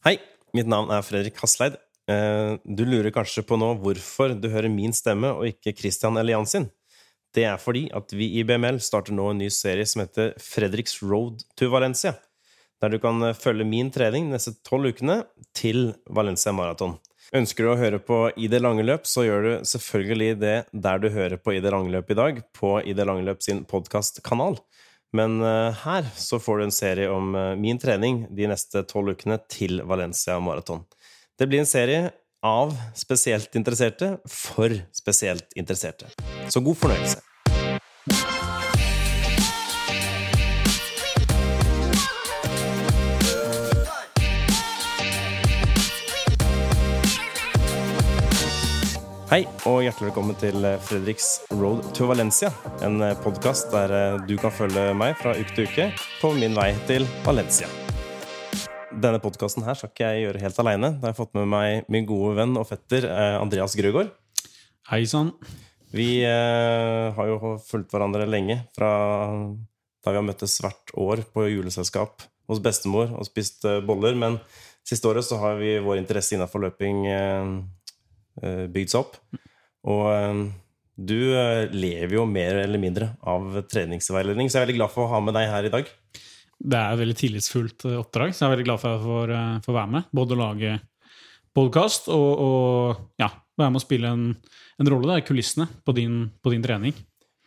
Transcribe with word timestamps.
Hei, 0.00 0.14
mitt 0.56 0.64
navn 0.64 0.88
er 0.96 1.02
Fredrik 1.04 1.36
Hasleid. 1.42 1.74
Eh, 2.08 2.56
Du 2.64 2.86
lurer 2.88 3.12
kanskje 3.12 3.42
på 3.44 3.58
nå 3.60 3.74
hvorfor 3.82 4.32
du 4.32 4.46
hører 4.48 4.72
min 4.72 4.94
stemme 4.96 5.28
og 5.34 5.44
ikke 5.50 5.74
Christian 5.76 6.16
eller 6.16 6.38
Jan 6.38 6.48
sin. 6.48 6.70
Det 7.36 7.44
er 7.44 7.58
fordi 7.60 7.82
at 7.92 8.08
vi 8.16 8.30
i 8.40 8.44
BML 8.48 8.80
starter 8.80 9.12
nå 9.12 9.28
en 9.28 9.42
ny 9.42 9.50
serie 9.52 9.84
som 9.84 10.00
heter 10.00 10.32
Fredriks 10.40 11.02
Road 11.02 11.44
to 11.54 11.68
Valencia, 11.68 12.14
der 12.80 12.94
du 12.94 12.98
kan 12.98 13.20
eh, 13.28 13.36
følge 13.36 13.68
min 13.68 13.92
trening 13.92 14.30
de 14.30 14.38
neste 14.38 14.56
tolv 14.64 14.88
ukene 14.88 15.20
til 15.52 15.92
Valencia 16.08 16.56
Marathon. 16.56 16.96
Ønsker 17.36 17.68
du 17.68 17.74
å 17.74 17.78
høre 17.78 18.00
på 18.00 18.22
I 18.40 18.48
det 18.48 18.62
lange 18.64 18.82
løp, 18.88 19.04
så 19.04 19.26
gjør 19.28 19.44
du 19.44 19.52
selvfølgelig 19.68 20.32
det 20.40 20.56
der 20.72 21.04
du 21.04 21.10
hører 21.12 21.36
på 21.36 21.58
I 21.58 21.60
det 21.60 21.76
lange 21.76 21.92
løp 21.92 22.08
i 22.08 22.16
dag, 22.16 22.40
på 22.56 22.78
I 22.80 22.96
det 22.96 23.04
lange 23.04 23.28
løp 23.28 23.44
sin 23.44 23.66
podkastkanal. 23.68 24.56
Men 25.16 25.40
eh, 25.42 25.80
her 25.84 26.06
så 26.16 26.38
får 26.38 26.58
du 26.58 26.64
en 26.64 26.74
serie 26.74 27.10
om 27.10 27.34
eh, 27.34 27.54
min 27.58 27.78
trening 27.78 28.24
de 28.36 28.50
neste 28.50 28.84
tolv 28.88 29.16
ukene 29.16 29.40
til 29.50 29.82
Valencia 29.86 30.38
Marathon. 30.42 30.84
Det 31.38 31.48
blir 31.50 31.62
en 31.62 31.70
serie 31.70 32.10
av 32.46 32.72
spesielt 32.96 33.56
interesserte 33.58 34.14
for 34.28 34.72
spesielt 34.96 35.58
interesserte. 35.58 36.08
Så 36.48 36.62
god 36.64 36.78
fornøyelse. 36.84 37.29
Hei, 49.30 49.44
og 49.62 49.84
hjertelig 49.84 50.08
velkommen 50.08 50.34
til 50.40 50.64
Fredriks 50.82 51.26
Road 51.54 51.84
to 51.94 52.08
Valencia. 52.10 52.48
En 52.82 52.98
podkast 53.22 53.68
der 53.70 53.92
eh, 53.94 54.16
du 54.26 54.32
kan 54.42 54.50
følge 54.50 54.88
meg 54.98 55.12
fra 55.20 55.36
uke 55.38 55.54
til 55.54 55.68
uke 55.68 55.84
på 56.18 56.32
min 56.34 56.56
vei 56.58 56.72
til 56.88 57.06
Valencia. 57.22 57.68
Denne 58.90 59.20
podkasten 59.22 59.62
her 59.62 59.78
skal 59.78 59.92
ikke 59.92 60.08
jeg 60.08 60.24
gjøre 60.24 60.42
helt 60.42 60.58
aleine. 60.64 60.90
Da 60.96 61.06
har 61.06 61.14
jeg 61.14 61.20
fått 61.20 61.38
med 61.38 61.46
meg 61.52 61.86
min 61.94 62.08
gode 62.10 62.32
venn 62.40 62.58
og 62.58 62.66
fetter 62.72 63.06
eh, 63.06 63.36
Andreas 63.38 63.78
Grøgaard. 63.78 64.10
Hei 64.90 65.04
sann. 65.06 65.30
Vi 65.94 66.08
eh, 66.26 67.14
har 67.14 67.30
jo 67.30 67.54
fulgt 67.68 67.94
hverandre 67.94 68.26
lenge, 68.26 68.64
fra 68.74 68.90
da 70.02 70.10
vi 70.10 70.18
har 70.18 70.26
møttes 70.26 70.58
hvert 70.58 70.90
år 70.98 71.22
på 71.30 71.46
juleselskap 71.52 72.26
hos 72.50 72.58
bestemor 72.66 73.14
og 73.14 73.30
spist 73.30 73.62
eh, 73.62 73.78
boller. 73.78 74.18
Men 74.18 74.42
siste 74.82 75.06
året 75.06 75.26
så 75.26 75.38
har 75.38 75.60
vi 75.62 75.76
vår 75.84 76.00
interesse 76.02 76.34
innafor 76.34 76.66
løping 76.66 77.04
eh, 77.06 77.20
eh, 77.20 77.54
bygd 78.40 78.92
seg 78.92 79.04
opp. 79.04 79.18
Og 79.90 80.04
eh, 80.12 80.42
du 81.00 81.32
eh, 81.32 81.70
lever 81.72 82.18
jo 82.18 82.26
mer 82.28 82.60
eller 82.60 82.80
mindre 82.82 83.14
av 83.24 83.62
treningsveiledning, 83.70 84.50
så 84.50 84.58
jeg 84.58 84.60
er 84.60 84.66
veldig 84.68 84.80
glad 84.82 84.92
for 84.92 85.06
å 85.06 85.12
ha 85.14 85.20
med 85.24 85.36
deg 85.38 85.48
her 85.48 85.68
i 85.68 85.72
dag. 85.72 85.92
Det 86.60 86.76
er 86.76 86.92
et 86.92 87.00
veldig 87.00 87.16
tillitsfullt 87.16 87.86
eh, 87.88 87.98
oppdrag, 88.00 88.34
så 88.34 88.44
jeg 88.44 88.50
er 88.50 88.56
veldig 88.58 88.68
glad 88.68 88.82
for 88.82 88.90
at 88.90 88.98
jeg 88.98 89.06
får, 89.08 89.34
eh, 89.36 89.60
får 89.64 89.78
være 89.78 89.92
med. 89.96 90.10
Både 90.20 90.36
å 90.36 90.40
lage 90.42 90.74
podkast 91.56 92.10
og, 92.12 92.42
og 92.44 93.22
ja, 93.22 93.30
være 93.58 93.72
med 93.72 93.80
å 93.80 93.84
spille 93.84 94.10
en, 94.12 94.26
en 94.80 94.90
rolle 94.92 95.14
der, 95.14 95.22
i 95.22 95.28
kulissene 95.30 95.68
på 95.86 95.96
din, 95.96 96.26
på 96.44 96.52
din 96.52 96.66
trening. 96.66 96.98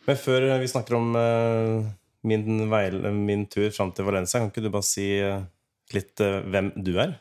Men 0.04 0.18
før 0.20 0.48
vi 0.60 0.72
snakker 0.72 0.98
om 0.98 1.14
eh, 1.16 1.92
min, 2.28 2.66
veil, 2.72 2.98
min 3.14 3.46
tur 3.52 3.70
fram 3.72 3.94
til 3.94 4.08
Valencia, 4.08 4.42
kan 4.42 4.50
ikke 4.50 4.66
du 4.66 4.72
bare 4.74 4.88
si 4.88 5.06
eh, 5.20 5.46
litt 5.94 6.20
eh, 6.24 6.42
hvem 6.50 6.74
du 6.74 6.96
er? 6.98 7.14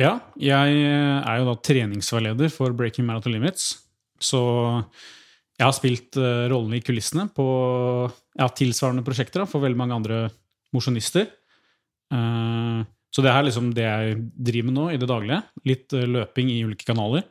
Ja, 0.00 0.16
jeg 0.40 0.78
er 0.84 1.36
jo 1.38 1.46
da 1.46 1.54
treningsveileder 1.62 2.50
for 2.50 2.74
Breaking 2.74 3.06
Marathon 3.06 3.34
Limits. 3.34 3.76
Så 4.22 4.40
jeg 5.54 5.64
har 5.64 5.74
spilt 5.76 6.18
uh, 6.18 6.48
rollen 6.50 6.74
i 6.74 6.82
kulissene 6.82 7.28
på 7.34 7.46
ja, 8.34 8.48
tilsvarende 8.50 9.04
prosjekter 9.06 9.44
da, 9.44 9.46
for 9.50 9.62
veldig 9.62 9.78
mange 9.78 9.98
andre 10.00 10.18
mosjonister. 10.74 11.28
Eh, 12.14 12.82
så 13.14 13.22
det 13.22 13.30
er 13.30 13.46
liksom 13.46 13.70
det 13.76 13.86
jeg 13.86 14.18
driver 14.48 14.68
med 14.68 14.76
nå 14.78 14.88
i 14.90 14.98
det 15.00 15.08
daglige. 15.10 15.40
Litt 15.68 15.94
eh, 15.94 16.08
løping 16.10 16.50
i 16.50 16.60
ulike 16.66 16.88
kanaler. 16.88 17.26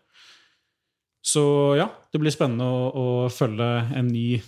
Så 1.24 1.44
ja, 1.80 1.88
det 2.12 2.20
blir 2.20 2.34
spennende 2.36 2.68
å, 2.68 2.88
å 2.88 3.06
følge 3.32 3.68
en 3.96 4.10
ny, 4.12 4.42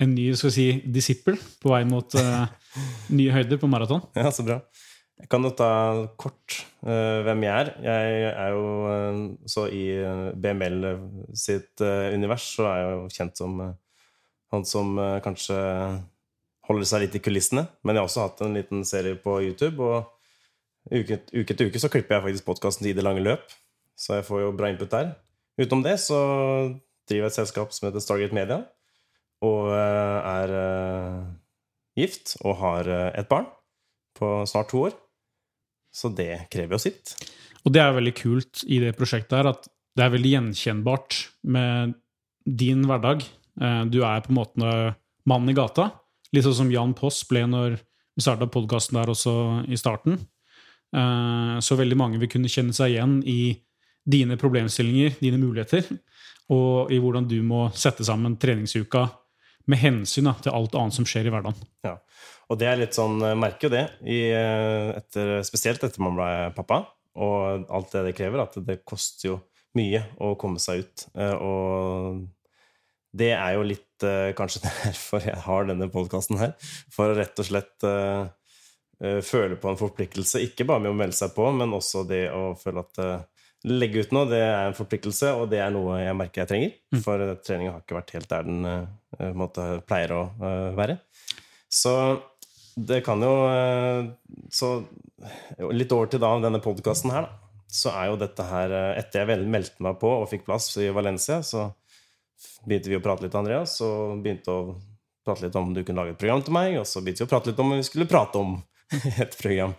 en 0.00 0.14
ny 0.16 0.30
skal 0.36 0.52
vi 0.52 0.56
si, 0.56 0.68
disippel 0.84 1.36
på 1.60 1.72
vei 1.72 1.82
mot 1.88 2.16
eh, 2.16 2.46
nye 3.16 3.34
høyder 3.36 3.60
på 3.60 3.70
maraton. 3.70 4.04
Ja, 4.20 4.32
så 4.32 4.46
bra. 4.46 4.60
Jeg 5.20 5.28
kan 5.28 5.44
ta 5.52 5.70
kort 6.20 6.54
uh, 6.86 7.20
hvem 7.26 7.44
jeg 7.44 7.52
er. 7.52 7.70
Jeg 7.84 8.30
er 8.30 8.54
jo 8.54 8.62
uh, 8.88 9.18
så 9.48 9.66
i 9.68 9.82
eh, 10.00 10.30
BML 10.32 10.86
sitt 11.36 11.82
uh, 11.84 12.08
univers 12.14 12.46
så 12.56 12.68
er 12.70 12.78
jeg 12.80 12.94
jo 12.94 13.02
kjent 13.16 13.42
som 13.42 13.60
han 14.50 14.64
som 14.66 14.96
kanskje 15.22 15.56
holder 16.66 16.88
seg 16.88 17.04
litt 17.04 17.14
i 17.14 17.20
kulissene. 17.22 17.68
Men 17.84 17.94
jeg 17.94 18.02
har 18.02 18.08
også 18.08 18.24
hatt 18.24 18.40
en 18.42 18.56
liten 18.56 18.80
serie 18.88 19.14
på 19.14 19.36
YouTube, 19.44 19.78
og 19.78 20.90
uke, 20.90 21.20
uke 21.30 21.54
etter 21.54 21.70
uke 21.70 21.82
så 21.82 21.90
klipper 21.92 22.16
jeg 22.16 22.24
faktisk 22.24 22.48
podkasten 22.48 22.82
til 22.82 22.90
I 22.90 22.96
det 22.98 23.04
lange 23.06 23.22
løp. 23.22 23.44
Så 23.94 24.18
jeg 24.18 24.26
får 24.26 24.42
jo 24.42 24.56
bra 24.58 24.72
input 24.72 24.90
der. 24.90 25.12
Utenom 25.60 25.84
det 25.86 26.00
så 26.02 26.18
driver 27.06 27.28
jeg 27.28 27.30
et 27.30 27.38
selskap 27.38 27.76
som 27.76 27.86
heter 27.86 28.02
Stargate 28.02 28.34
Media, 28.34 28.64
og 29.46 29.70
er 29.70 30.56
gift 32.00 32.34
og 32.42 32.58
har 32.64 32.90
et 33.12 33.30
barn 33.30 33.46
på 34.18 34.40
snart 34.50 34.72
to 34.74 34.88
år. 34.88 34.98
Så 35.92 36.10
det 36.14 36.46
krever 36.52 36.76
jo 36.76 36.82
sitt. 36.82 37.14
Og 37.66 37.74
det 37.74 37.82
er 37.82 37.92
veldig 37.96 38.14
kult 38.16 38.62
i 38.66 38.78
det 38.82 38.94
prosjektet 38.96 39.36
her, 39.36 39.50
at 39.52 39.66
det 39.98 40.04
er 40.04 40.12
veldig 40.14 40.32
gjenkjennbart 40.36 41.16
med 41.50 41.94
din 42.46 42.84
hverdag. 42.88 43.24
Eh, 43.60 43.84
Du 43.90 44.02
er 44.04 44.20
på 44.24 44.30
en 44.32 44.38
måte 44.38 44.94
mannen 45.26 45.50
i 45.50 45.56
gata. 45.56 45.90
Litt 46.32 46.44
sånn 46.46 46.54
som 46.62 46.70
Jan 46.72 46.94
Poss 46.94 47.24
ble 47.28 47.42
når 47.46 47.78
vi 48.16 48.22
starta 48.22 48.46
podkasten 48.46 48.96
der 49.00 49.10
også 49.12 49.68
i 49.68 49.76
starten. 49.76 50.18
Eh, 50.94 51.58
Så 51.60 51.76
veldig 51.76 51.96
mange 51.96 52.18
vil 52.18 52.28
kunne 52.28 52.48
kjenne 52.48 52.72
seg 52.72 52.94
igjen 52.94 53.22
i 53.26 53.60
dine 54.08 54.36
problemstillinger, 54.40 55.18
dine 55.20 55.38
muligheter, 55.38 55.84
og 56.50 56.90
i 56.90 56.98
hvordan 56.98 57.28
du 57.28 57.42
må 57.42 57.68
sette 57.74 58.02
sammen 58.02 58.38
treningsuka 58.40 59.10
med 59.70 59.80
hensyn 59.82 60.26
da, 60.28 60.34
til 60.42 60.54
alt 60.56 60.74
annet 60.78 60.96
som 60.98 61.06
skjer 61.08 61.28
i 61.28 61.32
hverdagen. 61.34 61.68
Ja. 61.86 61.96
Og 62.50 62.58
det 62.58 62.66
er 62.66 62.80
litt 62.80 62.96
sånn, 62.98 63.20
merker 63.38 63.68
jo 63.68 63.74
det, 63.76 63.84
i, 64.10 64.18
eh, 64.34 64.90
etter, 64.98 65.36
spesielt 65.46 65.84
etter 65.86 66.02
man 66.02 66.16
ble 66.18 66.30
pappa, 66.56 66.80
og 67.20 67.70
alt 67.70 67.94
det 67.94 68.04
det 68.08 68.16
krever, 68.18 68.42
at 68.42 68.58
det 68.66 68.80
koster 68.88 69.28
jo 69.28 69.38
mye 69.78 70.02
å 70.18 70.32
komme 70.40 70.58
seg 70.62 70.82
ut. 70.82 71.06
Eh, 71.14 71.36
Og 71.46 72.20
det 73.14 73.32
er 73.34 73.54
jo 73.56 73.64
litt 73.66 74.04
eh, 74.06 74.32
kanskje 74.38 74.62
derfor 74.66 75.22
jeg 75.26 75.38
har 75.46 75.66
denne 75.70 75.88
podkasten 75.90 76.38
her. 76.42 76.54
For 76.94 77.10
å 77.10 77.18
rett 77.18 77.38
og 77.42 77.46
slett 77.48 77.86
eh, 77.86 78.28
eh, 79.02 79.20
føle 79.26 79.58
på 79.58 79.70
en 79.70 79.78
forpliktelse, 79.80 80.42
ikke 80.46 80.66
bare 80.66 80.84
med 80.86 80.92
å 80.94 80.98
melde 80.98 81.18
seg 81.18 81.34
på, 81.36 81.46
men 81.54 81.74
også 81.76 82.04
det 82.10 82.24
å 82.34 82.52
føle 82.58 82.82
at 82.86 83.02
eh, 83.02 83.20
legge 83.70 84.06
ut 84.06 84.14
noe, 84.16 84.26
det 84.30 84.40
er 84.40 84.70
en 84.70 84.78
forpliktelse, 84.78 85.34
og 85.36 85.50
det 85.52 85.58
er 85.60 85.74
noe 85.74 85.98
jeg 86.00 86.16
merker 86.18 86.42
jeg 86.44 86.50
trenger. 86.54 86.76
For 87.04 87.26
eh, 87.26 87.34
treninga 87.46 87.76
har 87.76 87.82
ikke 87.84 87.98
vært 87.98 88.14
helt 88.16 88.30
der 88.34 88.46
den 88.50 88.64
eh, 88.74 88.88
måte 89.36 89.66
pleier 89.88 90.14
å 90.16 90.22
eh, 90.40 90.70
være. 90.78 90.98
Så 91.70 91.92
det 92.74 93.00
kan 93.06 93.22
jo 93.22 93.32
eh, 93.50 94.08
Så 94.52 94.70
litt 95.74 95.92
over 95.92 96.08
til 96.10 96.22
da 96.22 96.32
denne 96.42 96.62
podkasten 96.62 97.12
her, 97.14 97.28
da. 97.28 97.50
Så 97.70 97.92
er 97.94 98.08
jo 98.10 98.18
dette 98.18 98.46
her 98.46 98.72
eh, 98.74 98.98
Etter 98.98 99.22
jeg 99.22 99.46
meldte 99.50 99.84
meg 99.84 99.98
på 100.00 100.10
og 100.22 100.28
fikk 100.30 100.46
plass 100.48 100.72
i 100.80 100.88
Valencia, 100.94 101.40
så 101.46 101.68
begynte 102.64 102.90
vi 102.90 102.98
å 102.98 103.04
prate 103.04 103.26
litt, 103.26 103.36
Andreas, 103.36 103.76
og 103.84 104.22
begynte 104.24 104.52
å 104.52 104.62
prate 105.26 105.44
litt 105.44 105.58
om 105.60 105.74
du 105.74 105.82
kunne 105.84 106.00
lage 106.02 106.14
et 106.14 106.20
program 106.20 106.42
til 106.44 106.56
meg, 106.56 106.78
og 106.80 106.86
så 106.88 107.02
begynte 107.04 107.22
vi 107.22 107.28
å 107.28 107.30
prate 107.30 107.52
litt 107.52 107.60
om 107.62 107.74
vi 107.74 107.84
skulle 107.86 108.08
prate 108.10 108.40
om 108.40 108.56
et 109.24 109.36
program. 109.38 109.74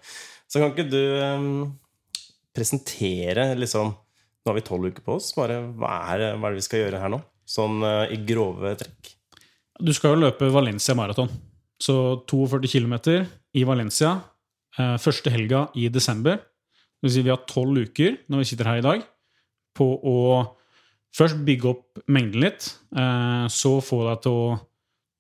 Så 0.52 0.62
kan 0.62 0.74
ikke 0.74 0.88
du 0.92 1.02
um, 1.24 1.52
presentere 2.56 3.52
liksom 3.58 3.94
Nå 4.42 4.50
har 4.50 4.56
vi 4.58 4.64
tolv 4.66 4.88
uker 4.90 5.04
på 5.06 5.20
oss. 5.20 5.28
Bare, 5.38 5.60
hva, 5.78 5.92
er, 6.16 6.32
hva 6.34 6.50
er 6.50 6.56
det 6.56 6.58
vi 6.64 6.66
skal 6.66 6.80
gjøre 6.82 7.02
her 7.04 7.12
nå? 7.14 7.20
Sånn 7.46 7.84
uh, 7.86 8.10
i 8.10 8.18
grove 8.26 8.72
trekk. 8.80 9.12
Du 9.82 9.90
skal 9.98 10.14
jo 10.14 10.22
løpe 10.28 10.50
Valencia 10.54 10.94
maraton. 10.98 11.30
Så 11.82 11.96
42 12.30 12.70
km 12.70 12.96
i 13.58 13.64
Valencia 13.66 14.14
eh, 14.78 14.98
første 15.02 15.34
helga 15.34 15.66
i 15.74 15.88
desember. 15.90 16.38
Det 16.38 17.08
vil 17.08 17.16
si 17.16 17.24
vi 17.26 17.34
har 17.34 17.48
tolv 17.50 17.82
uker 17.82 18.20
når 18.30 18.44
vi 18.44 18.50
sitter 18.52 18.70
her 18.70 18.82
i 18.82 18.86
dag, 18.86 19.02
på 19.74 19.88
å 20.06 20.20
først 21.18 21.42
bygge 21.48 21.72
opp 21.72 22.04
mengden 22.14 22.46
litt, 22.46 22.70
eh, 22.94 23.48
så 23.50 23.74
få 23.82 24.04
deg 24.06 24.22
til 24.22 24.38
å 24.38 24.56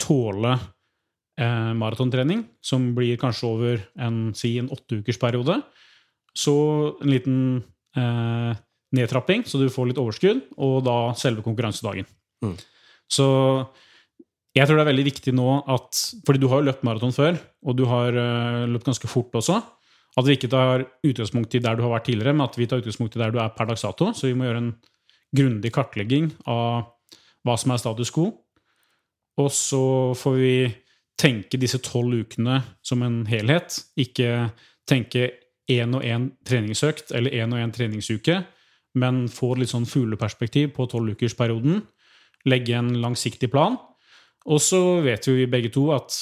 tåle 0.02 0.54
eh, 0.54 1.74
maratontrening, 1.82 2.46
som 2.62 2.92
blir 2.98 3.18
kanskje 3.22 3.50
over 3.50 3.86
en, 3.98 4.24
si, 4.38 4.54
en 4.62 4.70
åtteukersperiode. 4.72 5.58
Så 6.38 6.56
en 7.02 7.12
liten 7.12 7.40
eh, 7.98 8.52
nedtrapping, 8.94 9.48
så 9.50 9.58
du 9.58 9.72
får 9.74 9.90
litt 9.90 10.02
overskudd, 10.02 10.46
og 10.62 10.84
da 10.86 11.00
selve 11.18 11.42
konkurransedagen. 11.46 12.06
Mm. 12.46 12.60
Så 13.12 13.32
jeg 14.52 14.68
tror 14.68 14.78
det 14.78 14.84
er 14.84 14.90
veldig 14.92 15.08
viktig 15.08 15.34
nå 15.36 15.52
at 15.72 16.00
Fordi 16.28 16.42
du 16.42 16.50
har 16.52 16.60
jo 16.60 16.68
løpt 16.68 16.84
maraton 16.84 17.14
før, 17.16 17.38
og 17.64 17.78
du 17.78 17.86
har 17.88 18.18
uh, 18.18 18.68
løpt 18.68 18.90
ganske 18.90 19.08
fort 19.08 19.36
også. 19.40 19.62
At 20.20 20.28
vi 20.28 20.36
ikke 20.36 20.52
tar 20.52 20.84
utgangspunkt 21.08 21.56
i 21.56 21.62
der 21.64 21.78
du 21.78 21.86
har 21.86 21.94
vært 21.94 22.10
tidligere, 22.10 22.36
men 22.36 22.44
at 22.44 22.58
vi 22.60 22.68
tar 22.68 22.82
utgangspunkt 22.82 23.16
i 23.16 23.22
der 23.22 23.32
du 23.32 23.40
er 23.40 23.54
per 23.56 23.70
dags 23.70 23.86
dato. 23.86 24.10
Så 24.12 24.28
vi 24.28 24.36
må 24.36 24.48
gjøre 24.48 24.64
en 24.66 24.74
grundig 25.32 25.72
kartlegging 25.72 26.34
av 26.52 26.90
hva 27.48 27.56
som 27.58 27.72
er 27.72 27.80
status 27.80 28.12
quo. 28.12 28.28
Og 29.40 29.48
så 29.56 29.84
får 30.20 30.36
vi 30.36 30.56
tenke 31.22 31.60
disse 31.62 31.80
tolv 31.86 32.26
ukene 32.26 32.60
som 32.84 33.06
en 33.06 33.22
helhet. 33.30 33.78
Ikke 33.96 34.52
tenke 34.90 35.30
én 35.72 35.96
og 35.96 36.04
én 36.04 36.28
treningsøkt 36.48 37.14
eller 37.16 37.32
én 37.40 37.54
og 37.56 37.62
én 37.62 37.72
treningsuke, 37.72 38.42
men 39.00 39.24
få 39.32 39.54
litt 39.56 39.72
sånn 39.72 39.88
fugleperspektiv 39.88 40.74
på 40.76 40.90
tolvukersperioden. 40.92 41.80
Legge 42.52 42.76
en 42.76 42.92
langsiktig 43.00 43.52
plan. 43.54 43.78
Og 44.50 44.62
så 44.64 44.80
vet 45.06 45.28
jo 45.28 45.36
vi 45.38 45.50
begge 45.50 45.72
to 45.74 45.90
at 45.94 46.16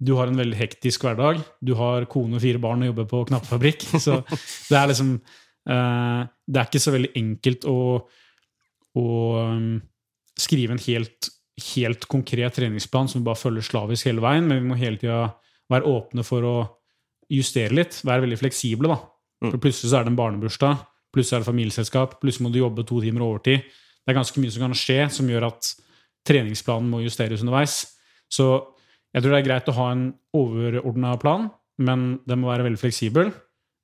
du 0.00 0.14
har 0.16 0.30
en 0.30 0.38
veldig 0.40 0.56
hektisk 0.56 1.04
hverdag. 1.04 1.42
Du 1.60 1.74
har 1.78 2.06
kone 2.10 2.38
og 2.38 2.42
fire 2.42 2.60
barn 2.62 2.82
og 2.82 2.90
jobber 2.90 3.08
på 3.10 3.20
knappefabrikk. 3.28 3.84
Så 4.04 4.22
det 4.24 4.78
er 4.78 4.88
liksom 4.88 5.12
uh, 5.20 6.22
Det 6.24 6.56
er 6.56 6.70
ikke 6.70 6.82
så 6.82 6.94
veldig 6.94 7.12
enkelt 7.20 7.66
å, 7.68 7.80
å 8.96 9.06
um, 9.52 9.74
skrive 10.40 10.74
en 10.74 10.82
helt, 10.86 11.30
helt 11.74 12.08
konkret 12.10 12.56
treningsplan 12.56 13.12
som 13.12 13.26
bare 13.26 13.38
følger 13.38 13.66
slavisk 13.68 14.08
hele 14.08 14.24
veien, 14.24 14.48
men 14.48 14.62
vi 14.62 14.70
må 14.70 14.80
hele 14.80 15.00
tida 15.00 15.26
være 15.70 15.86
åpne 15.86 16.24
for 16.26 16.48
å 16.48 16.56
justere 17.30 17.76
litt. 17.76 18.00
Være 18.06 18.24
veldig 18.24 18.40
fleksible, 18.40 18.90
da. 18.90 18.98
Mm. 19.44 19.52
For 19.52 19.60
plutselig 19.60 19.92
så 19.92 20.00
er 20.00 20.08
det 20.08 20.14
en 20.14 20.18
barnebursdag, 20.18 20.80
plutselig 21.14 21.38
er 21.38 21.44
det 21.44 21.50
familieselskap, 21.50 22.16
plutselig 22.24 22.48
må 22.48 22.54
du 22.54 22.58
jobbe 22.60 22.88
to 22.88 23.04
timer 23.04 23.24
overtid. 23.28 23.68
Det 24.00 24.12
er 24.12 24.16
ganske 24.16 24.40
mye 24.42 24.52
som 24.52 24.64
kan 24.64 24.76
skje 24.76 24.98
som 25.12 25.28
gjør 25.28 25.46
at 25.52 25.70
treningsplanen 26.26 26.90
må 26.90 27.02
justeres 27.04 27.42
underveis. 27.44 27.82
Så 28.30 28.46
jeg 29.10 29.22
tror 29.22 29.34
det 29.34 29.40
er 29.40 29.48
greit 29.48 29.70
å 29.70 29.76
ha 29.78 29.88
en 29.94 30.04
overordna 30.36 31.16
plan, 31.20 31.48
men 31.82 32.20
den 32.28 32.42
må 32.42 32.50
være 32.50 32.68
veldig 32.68 32.80
fleksibel. 32.80 33.32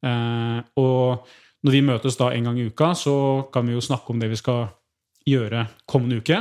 Eh, 0.07 0.59
og 0.79 1.27
når 1.67 1.75
vi 1.75 1.87
møtes 1.87 2.19
da 2.21 2.31
en 2.33 2.51
gang 2.51 2.61
i 2.61 2.69
uka, 2.69 2.93
så 2.95 3.17
kan 3.53 3.67
vi 3.67 3.75
jo 3.75 3.83
snakke 3.83 4.13
om 4.13 4.21
det 4.23 4.31
vi 4.31 4.39
skal 4.39 4.69
gjøre 5.27 5.65
kommende 5.89 6.21
uke. 6.21 6.39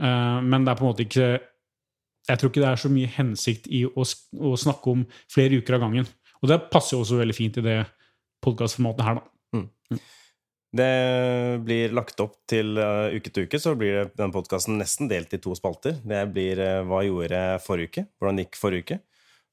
Eh, 0.00 0.38
men 0.46 0.64
det 0.64 0.72
er 0.72 0.78
på 0.78 0.86
en 0.86 0.90
måte 0.92 1.06
ikke 1.06 1.28
Jeg 2.26 2.38
tror 2.40 2.50
ikke 2.50 2.60
det 2.64 2.70
er 2.72 2.80
så 2.82 2.88
mye 2.90 3.06
hensikt 3.06 3.68
i 3.70 3.84
å, 3.86 4.02
å 4.02 4.56
snakke 4.58 4.90
om 4.90 5.04
flere 5.30 5.60
uker 5.60 5.76
av 5.76 5.84
gangen. 5.84 6.08
Og 6.42 6.50
det 6.50 6.56
passer 6.72 6.96
jo 6.96 7.04
også 7.04 7.20
veldig 7.20 7.36
fint 7.36 7.60
i 7.60 7.62
det 7.62 7.76
podkastformatet 8.42 9.06
her, 9.06 9.20
da. 9.20 9.30
Det 10.74 11.62
blir 11.64 11.94
lagt 11.94 12.20
opp 12.20 12.34
til 12.50 12.76
uh, 12.80 13.08
uke 13.14 13.30
til 13.30 13.46
uke, 13.46 13.60
så 13.62 13.74
blir 13.78 14.00
denne 14.00 14.16
den 14.18 14.34
podkasten 14.34 14.80
nesten 14.80 15.08
delt 15.08 15.32
i 15.32 15.40
to 15.42 15.54
spalter. 15.56 15.96
Det 16.02 16.24
blir 16.34 16.60
uh, 16.60 16.82
hva 16.88 17.04
gjorde 17.06 17.40
jeg 17.40 17.62
forrige 17.64 17.92
uke, 17.92 18.06
hvordan 18.18 18.42
gikk 18.42 18.58
forrige 18.60 18.86
uke, 18.86 18.98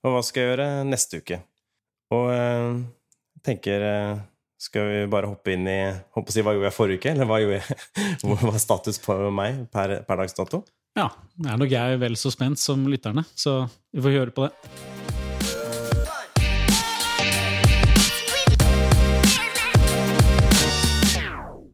og 0.04 0.15
hva 0.15 0.24
skal 0.25 0.44
jeg 0.44 0.51
gjøre 0.51 0.68
neste 0.89 1.21
uke. 1.21 1.39
Og 2.13 2.30
uh, 2.33 2.83
tenker 3.45 3.88
uh, 3.88 4.21
Skal 4.63 4.88
vi 4.88 5.00
bare 5.12 5.27
hoppe 5.27 5.56
inn 5.56 5.65
i 5.68 5.80
Hoppe 6.15 6.31
å 6.31 6.33
si 6.36 6.44
hva 6.45 6.54
gjorde 6.56 6.69
jeg 6.69 6.75
forrige 6.77 7.01
uke, 7.01 7.13
eller 7.16 7.30
hva 7.30 7.39
gjorde 7.44 7.62
jeg, 7.62 8.38
var 8.44 8.59
status 8.62 9.01
på 9.04 9.18
meg 9.36 9.66
per, 9.74 10.00
per 10.07 10.24
dags 10.24 10.38
dato? 10.38 10.63
Ja, 10.98 11.09
det 11.36 11.50
er 11.50 11.57
nok 11.57 11.74
jeg 11.74 12.04
vel 12.04 12.19
så 12.19 12.30
spent 12.33 12.62
som 12.62 12.86
lytterne, 12.89 13.25
så 13.33 13.63
vi 13.92 14.06
får 14.06 14.19
høre 14.19 14.36
på 14.36 14.45
det. 14.45 15.03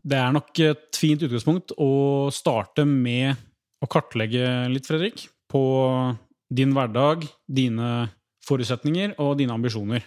Det 0.09 0.17
er 0.17 0.33
nok 0.33 0.57
et 0.63 0.97
fint 0.97 1.21
utgangspunkt 1.21 1.75
å 1.77 1.91
starte 2.33 2.85
med 2.88 3.38
å 3.83 3.89
kartlegge 3.91 4.45
litt, 4.71 4.88
Fredrik, 4.89 5.27
på 5.51 5.61
din 6.50 6.73
hverdag, 6.73 7.27
dine 7.45 8.07
forutsetninger 8.47 9.17
og 9.21 9.35
dine 9.38 9.53
ambisjoner. 9.53 10.01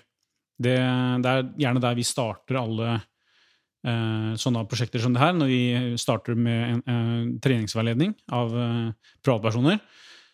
Det, 0.63 0.75
det 1.23 1.31
er 1.31 1.47
gjerne 1.61 1.83
der 1.83 1.97
vi 1.99 2.07
starter 2.07 2.59
alle 2.59 2.89
eh, 2.97 4.33
sånne 4.41 4.65
prosjekter 4.71 5.03
som 5.03 5.15
det 5.15 5.23
her, 5.23 5.37
når 5.39 5.53
vi 5.53 5.63
starter 6.01 6.39
med 6.39 6.63
en, 6.65 6.83
en 6.91 7.33
treningsveiledning 7.43 8.17
av 8.35 8.59
eh, 8.59 9.15
privatpersoner. 9.23 9.79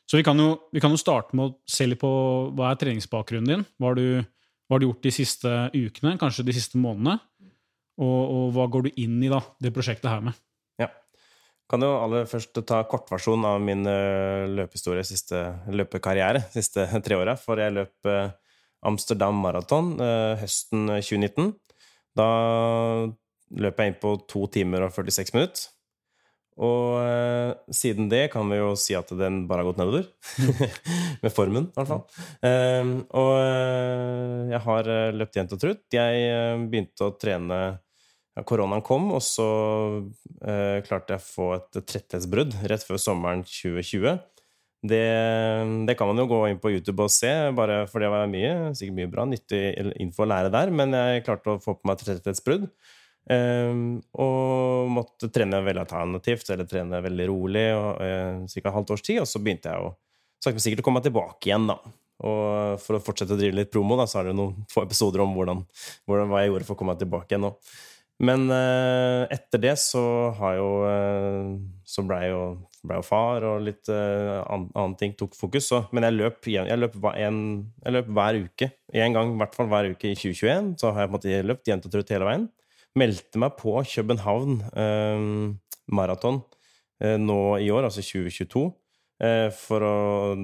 Så 0.09 0.17
vi 0.17 0.25
kan, 0.25 0.41
jo, 0.41 0.55
vi 0.73 0.81
kan 0.81 0.95
jo 0.95 1.01
starte 1.01 1.37
med 1.37 1.51
å 1.51 1.57
se 1.69 1.85
litt 1.91 2.01
på 2.01 2.11
hva 2.57 2.73
er 2.73 2.81
treningsbakgrunnen 2.81 3.53
din. 3.53 3.69
Hva 3.77 3.93
har 3.93 4.01
du, 4.01 4.07
hva 4.65 4.79
har 4.79 4.81
du 4.81 4.89
gjort 4.89 5.05
de 5.05 5.13
siste 5.13 5.57
ukene, 5.77 6.17
kanskje 6.21 6.47
de 6.49 6.57
siste 6.57 6.81
månedene? 6.81 7.19
Og, 7.99 8.19
og 8.31 8.51
hva 8.55 8.69
går 8.71 8.87
du 8.87 9.01
inn 9.03 9.19
i 9.27 9.31
da, 9.31 9.41
det 9.63 9.75
prosjektet 9.75 10.11
her 10.11 10.23
med? 10.29 10.37
Ja. 10.79 10.91
Kan 11.71 11.83
jo 11.83 11.91
aller 11.99 12.29
først 12.31 12.61
ta 12.69 12.83
kortversjon 12.89 13.47
av 13.49 13.59
min 13.63 13.83
uh, 13.85 14.47
løpehistorie, 14.49 15.07
siste 15.07 15.41
løpekarriere, 15.75 16.45
siste 16.55 16.87
tre 17.07 17.19
åra. 17.19 17.35
For 17.41 17.59
jeg 17.61 17.75
løp 17.75 18.09
uh, 18.09 18.31
Amsterdam 18.87 19.41
Marathon 19.43 19.97
uh, 19.99 20.39
høsten 20.39 20.87
2019. 20.95 21.51
Da 22.19 22.29
løp 23.59 23.83
jeg 23.83 23.91
inn 23.91 23.99
på 23.99 24.15
to 24.31 24.47
timer 24.53 24.87
og 24.87 24.95
46 24.95 25.35
minutter. 25.35 25.67
Og 26.59 26.99
siden 27.71 28.09
det 28.11 28.33
kan 28.33 28.49
vi 28.51 28.57
jo 28.59 28.73
si 28.75 28.97
at 28.99 29.13
den 29.15 29.45
bare 29.47 29.63
har 29.63 29.69
gått 29.69 29.79
nedover. 29.79 30.09
Med 31.23 31.31
formen, 31.31 31.69
i 31.71 31.77
hvert 31.77 31.87
fall. 31.93 32.01
Og 33.15 33.31
jeg 34.51 34.61
har 34.65 34.91
løpt 35.15 35.39
jevnt 35.39 35.55
og 35.55 35.61
trutt. 35.63 35.85
Jeg 35.95 36.67
begynte 36.67 37.07
å 37.07 37.15
trene 37.15 37.61
Koronaen 38.47 38.85
kom, 38.87 39.09
og 39.17 39.23
så 39.25 39.47
klarte 40.87 41.17
jeg 41.17 41.23
å 41.23 41.25
få 41.25 41.47
et 41.57 41.79
tretthetsbrudd 41.83 42.55
rett 42.71 42.85
før 42.87 43.01
sommeren 43.03 43.41
2020. 43.47 44.19
Det, 44.79 45.03
det, 45.89 45.95
kan 45.99 46.07
man 46.07 46.21
jo 46.23 46.29
gå 46.31 46.39
inn 46.47 46.61
på 46.63 46.71
YouTube 46.71 47.03
og 47.03 47.11
se, 47.11 47.31
bare 47.57 47.81
for 47.91 48.03
det 48.03 48.13
var 48.13 48.31
mye, 48.31 48.71
sikkert 48.79 48.97
mye 49.01 49.11
bra, 49.11 49.25
nyttig 49.27 49.63
info 49.99 50.23
å 50.23 50.29
lære 50.31 50.53
der. 50.55 50.71
Men 50.71 50.95
jeg 50.95 51.25
klarte 51.27 51.57
å 51.57 51.63
få 51.63 51.75
på 51.81 51.89
meg 51.89 51.99
et 51.99 52.07
tretthetsbrudd. 52.07 52.69
Um, 53.29 53.99
og 54.17 54.89
måtte 54.95 55.29
trene 55.35 55.61
veldig 55.61 55.83
alternativt, 55.83 56.49
eller 56.55 56.69
trene 56.69 57.03
veldig 57.05 57.27
rolig, 57.29 57.67
og 57.77 57.99
uh, 58.01 58.61
ca. 58.63 58.75
halvt 58.77 58.95
års 58.95 59.05
tid. 59.05 59.21
Og 59.25 59.29
så 59.29 59.43
begynte 59.43 59.73
jeg 59.73 59.89
å 59.89 59.91
sakte, 60.45 60.63
sikkert 60.63 60.85
å 60.85 60.89
komme 60.89 61.03
tilbake 61.05 61.51
igjen, 61.51 61.69
da. 61.73 61.81
Og 62.29 62.79
for 62.83 62.99
å 62.99 63.03
fortsette 63.03 63.35
å 63.35 63.39
drive 63.39 63.59
litt 63.59 63.75
promo, 63.75 63.99
da, 63.99 64.07
så 64.11 64.23
er 64.23 64.31
det 64.31 64.39
noen 64.39 64.65
få 64.71 64.87
episoder 64.87 65.23
om 65.23 65.35
hvordan, 65.37 65.61
hvordan, 66.09 66.31
hva 66.31 66.43
jeg 66.43 66.53
gjorde 66.53 66.67
for 66.71 66.79
å 66.79 66.81
komme 66.81 66.97
tilbake 66.99 67.35
igjen 67.35 67.47
nå. 67.47 67.53
Men 68.19 68.49
uh, 68.51 69.31
etter 69.31 69.61
det 69.63 69.77
så 69.79 70.03
har 70.35 70.57
jo 70.59 70.71
uh, 70.83 71.53
Så 71.87 72.03
ble 72.03 72.19
jeg 72.25 72.33
jo, 72.33 72.41
ble 72.83 72.99
jo 72.99 73.05
far, 73.07 73.47
og 73.47 73.63
litt 73.63 73.91
an, 73.91 74.67
annen 74.75 74.97
ting 74.99 75.15
tok 75.19 75.39
fokus. 75.39 75.71
Så, 75.71 75.85
men 75.95 76.07
jeg 76.09 76.17
løp, 76.17 76.51
jeg, 76.51 76.79
løp 76.79 76.99
en, 77.15 77.41
jeg 77.85 77.95
løp 77.95 78.11
hver 78.19 78.41
uke. 78.43 78.71
En 78.93 79.17
gang 79.17 79.33
i 79.33 79.41
hvert 79.41 79.55
fall 79.57 79.71
hver 79.71 79.93
uke 79.95 80.11
i 80.11 80.19
2021. 80.19 80.75
Så 80.83 80.93
har 80.93 81.05
jeg 81.05 81.11
på 81.11 81.15
en 81.15 81.19
måte 81.19 81.43
løpt 81.47 81.71
jevnt 81.71 81.89
og 81.89 81.95
trutt 81.95 82.13
hele 82.15 82.29
veien 82.29 82.49
meldte 82.99 83.41
meg 83.41 83.57
på 83.59 83.77
København 83.87 84.61
eh, 84.73 85.25
maraton 85.95 86.43
eh, 87.03 87.17
nå 87.21 87.41
i 87.63 87.71
år, 87.75 87.89
altså 87.89 88.05
2022, 88.05 88.65
eh, 89.25 89.49
for 89.55 89.85
å 89.85 89.97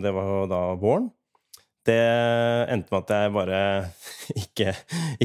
Det 0.02 0.14
var 0.14 0.48
da 0.50 0.62
våren. 0.80 1.10
Det 1.84 2.00
endte 2.72 2.92
med 2.92 3.02
at 3.02 3.12
jeg 3.14 3.32
bare 3.34 3.60
ikke, 4.42 4.74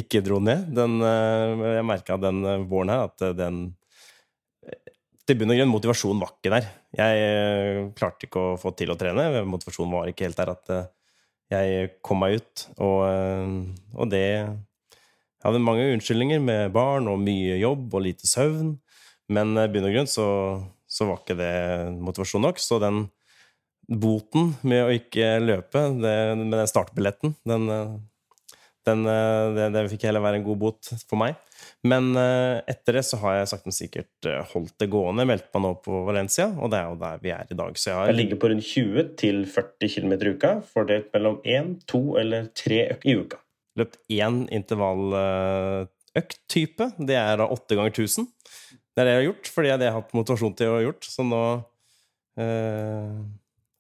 ikke 0.01 0.23
dro 0.25 0.39
ned. 0.44 0.69
Den, 0.75 1.00
jeg 1.03 1.87
merka 1.87 2.19
den 2.19 2.44
våren 2.69 2.94
her 2.94 3.07
at 3.07 3.28
den 3.37 3.68
Til 5.30 5.37
bunn 5.37 5.54
og 5.54 5.59
grunn, 5.59 5.69
motivasjonen 5.69 6.21
var 6.23 6.31
ikke 6.33 6.51
der. 6.56 6.71
Jeg 6.97 7.83
klarte 7.97 8.25
ikke 8.25 8.42
å 8.42 8.56
få 8.57 8.71
til 8.73 8.89
å 8.89 8.97
trene. 8.97 9.44
Motivasjonen 9.45 9.94
var 9.94 10.09
ikke 10.09 10.25
helt 10.25 10.39
der 10.39 10.51
at 10.56 10.71
jeg 11.54 11.92
kom 12.06 12.23
meg 12.23 12.39
ut. 12.39 12.63
Og, 12.81 13.04
og 13.94 14.09
det 14.09 14.23
jeg 15.39 15.47
hadde 15.47 15.59
mange 15.63 15.85
unnskyldninger 15.94 16.42
med 16.44 16.73
barn 16.75 17.06
og 17.07 17.21
mye 17.23 17.56
jobb 17.61 17.94
og 17.95 18.04
lite 18.04 18.28
søvn. 18.28 18.73
Men 19.31 19.54
i 19.56 19.69
bunn 19.71 19.87
og 19.87 19.94
grunn 19.95 20.09
så, 20.11 20.25
så, 20.83 21.07
var 21.07 21.21
ikke 21.21 21.37
det 21.39 21.54
motivasjon 21.95 22.44
nok. 22.44 22.59
Så 22.59 22.75
den 22.83 23.06
boten 23.89 24.53
med 24.61 24.85
å 24.85 24.93
ikke 24.93 25.39
løpe, 25.41 25.89
det, 25.97 26.15
med 26.37 26.57
den 26.57 26.69
startbilletten, 26.69 27.33
den, 27.49 27.67
den 28.87 29.05
det, 29.05 29.69
det, 29.73 29.85
fikk 29.91 30.07
heller 30.09 30.23
være 30.23 30.39
en 30.39 30.45
god 30.45 30.59
bot 30.61 30.91
for 31.09 31.19
meg. 31.21 31.39
Men 31.83 32.13
etter 32.15 32.99
det 32.99 33.03
så 33.07 33.19
har 33.21 33.39
jeg 33.39 33.49
sakte, 33.51 33.67
men 33.67 33.75
sikkert 33.75 34.29
holdt 34.53 34.75
det 34.79 34.87
gående. 34.91 35.25
Meldte 35.27 35.51
meg 35.55 35.65
nå 35.65 35.73
på 35.83 36.03
Valencia, 36.07 36.47
og 36.55 36.71
det 36.71 36.79
er 36.79 36.87
jo 36.87 36.99
der 37.01 37.19
vi 37.23 37.33
er 37.35 37.51
i 37.51 37.59
dag. 37.59 37.75
Så 37.75 37.89
jeg, 37.89 37.97
har... 37.97 38.11
jeg 38.11 38.19
ligger 38.21 38.39
på 38.39 38.51
rundt 38.51 38.69
20 38.69 39.11
til 39.19 39.43
40 39.57 39.93
km 39.95 40.15
i 40.15 40.33
uka, 40.37 40.55
fordelt 40.73 41.11
mellom 41.15 41.39
én, 41.43 41.75
to 41.89 42.03
eller 42.21 42.51
tre 42.57 42.85
i 43.03 43.19
uka 43.19 43.41
løpt 43.79 43.95
én 44.11 44.43
intervalløkt-type. 44.55 46.89
Det 46.97 47.17
er 47.17 47.37
da 47.39 47.45
åtte 47.51 47.75
ganger 47.77 47.91
1000. 47.95 48.27
Det 48.93 49.01
er 49.01 49.05
det 49.05 49.13
jeg 49.13 49.21
har 49.21 49.29
gjort, 49.29 49.47
fordi 49.55 49.67
det 49.69 49.77
har 49.77 49.83
jeg 49.87 49.97
hatt 49.99 50.17
motivasjon 50.17 50.57
til 50.59 50.67
å 50.67 50.75
ha 50.75 50.81
gjort. 50.83 51.03
Så 51.07 51.21
nå 51.25 51.43
eh, 52.41 53.17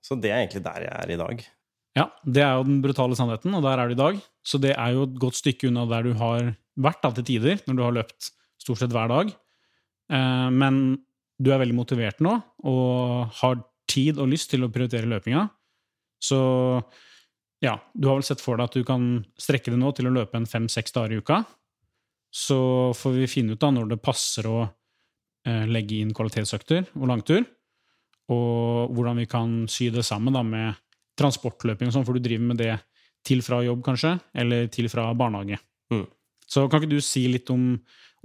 Så 0.09 0.17
det 0.17 0.31
er 0.33 0.41
egentlig 0.41 0.63
der 0.65 0.87
jeg 0.87 0.93
er 0.95 1.11
i 1.13 1.19
dag. 1.19 1.41
Ja, 1.97 2.05
det 2.25 2.41
er 2.41 2.55
jo 2.57 2.65
den 2.65 2.79
brutale 2.81 3.17
sannheten, 3.17 3.53
og 3.53 3.65
der 3.65 3.77
er 3.77 3.89
du 3.89 3.93
i 3.93 3.99
dag. 3.99 4.17
Så 4.45 4.57
det 4.61 4.73
er 4.73 4.95
jo 4.95 5.05
et 5.05 5.19
godt 5.21 5.37
stykke 5.37 5.69
unna 5.69 5.85
der 5.89 6.07
du 6.07 6.15
har 6.17 6.53
vært 6.79 7.03
da, 7.03 7.11
til 7.13 7.27
tider, 7.27 7.61
når 7.67 7.77
du 7.77 7.83
har 7.85 7.95
løpt 7.99 8.31
stort 8.61 8.81
sett 8.81 8.93
hver 8.95 9.11
dag. 9.11 9.29
Eh, 10.09 10.47
men 10.49 10.97
du 11.39 11.51
er 11.53 11.61
veldig 11.61 11.77
motivert 11.77 12.23
nå, 12.25 12.33
og 12.65 13.29
har 13.41 13.61
tid 13.89 14.17
og 14.21 14.31
lyst 14.33 14.49
til 14.53 14.65
å 14.65 14.71
prioritere 14.73 15.09
løpinga. 15.09 15.45
Så 16.23 16.39
ja, 17.63 17.77
du 17.93 18.09
har 18.09 18.17
vel 18.17 18.27
sett 18.27 18.41
for 18.43 18.57
deg 18.57 18.69
at 18.69 18.79
du 18.79 18.87
kan 18.87 19.07
strekke 19.39 19.73
det 19.73 19.79
nå 19.79 19.93
til 19.95 20.09
å 20.09 20.15
løpe 20.15 20.39
en 20.39 20.49
fem-seks 20.49 20.95
dager 20.95 21.15
i 21.15 21.21
uka. 21.21 21.43
Så 22.33 22.59
får 22.97 23.15
vi 23.17 23.29
finne 23.29 23.55
ut 23.55 23.61
da 23.61 23.71
når 23.73 23.93
det 23.93 24.03
passer 24.05 24.49
å 24.49 24.59
eh, 24.63 25.65
legge 25.69 26.01
inn 26.01 26.13
kvalitetsøkter 26.15 26.91
og 26.97 27.09
langtur, 27.09 27.45
og 28.29 28.93
hvordan 28.93 29.19
vi 29.23 29.27
kan 29.29 29.55
sy 29.71 29.89
det 29.93 30.05
sammen 30.05 30.35
da 30.35 30.43
med 30.45 30.77
transportløping 31.19 31.89
og 31.89 31.95
sånn, 31.95 32.05
for 32.07 32.15
du 32.15 32.23
driver 32.23 32.51
med 32.51 32.61
det 32.61 32.75
til 33.25 33.41
fra 33.43 33.61
jobb, 33.65 33.81
kanskje, 33.83 34.13
eller 34.39 34.69
til 34.71 34.87
fra 34.91 35.09
barnehage. 35.17 35.59
Mm. 35.91 36.05
Så 36.49 36.67
kan 36.69 36.81
ikke 36.81 36.93
du 36.95 37.01
si 37.03 37.25
litt 37.29 37.49
om 37.53 37.73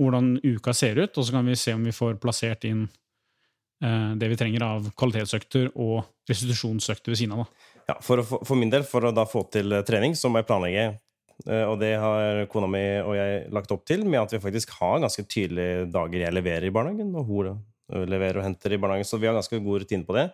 hvordan 0.00 0.36
uka 0.42 0.74
ser 0.74 1.00
ut, 1.02 1.18
og 1.18 1.26
så 1.26 1.34
kan 1.34 1.46
vi 1.46 1.56
se 1.58 1.74
om 1.74 1.82
vi 1.86 1.94
får 1.94 2.18
plassert 2.22 2.66
inn 2.68 2.84
eh, 3.84 4.12
det 4.18 4.30
vi 4.30 4.38
trenger 4.38 4.66
av 4.66 4.90
kvalitetsøkter 4.98 5.72
og 5.74 6.04
restitusjonsøkter 6.30 7.14
ved 7.14 7.20
siden 7.20 7.36
av. 7.36 7.44
da. 7.44 7.70
Ja, 7.92 7.98
for, 8.02 8.22
for 8.24 8.56
min 8.58 8.72
del, 8.72 8.86
for 8.88 9.04
å 9.04 9.14
da 9.14 9.26
få 9.28 9.44
til 9.52 9.74
eh, 9.74 9.84
trening, 9.86 10.16
så 10.18 10.30
må 10.30 10.40
jeg 10.40 10.48
planlegge. 10.48 10.86
Eh, 11.46 11.66
Og 11.66 11.76
det 11.82 11.94
har 12.00 12.46
kona 12.50 12.70
mi 12.70 12.84
og 13.02 13.14
jeg 13.18 13.46
lagt 13.54 13.74
opp 13.74 13.84
til 13.88 14.06
med 14.06 14.22
at 14.22 14.34
vi 14.36 14.42
faktisk 14.42 14.76
har 14.80 15.02
ganske 15.04 15.26
tydelige 15.26 15.86
dager 15.92 16.26
jeg 16.26 16.36
leverer 16.38 16.68
i 16.68 16.74
barnehagen, 16.74 17.14
og 17.18 17.30
hun 17.30 17.62
leverer 17.92 18.40
og 18.40 18.46
henter 18.46 18.72
i 18.72 18.78
barnehagen, 18.80 19.08
så 19.08 19.18
vi 19.20 19.28
har 19.28 19.36
ganske 19.36 19.60
god 19.60 19.82
rutine 19.84 20.06
på 20.08 20.16
det. 20.16 20.28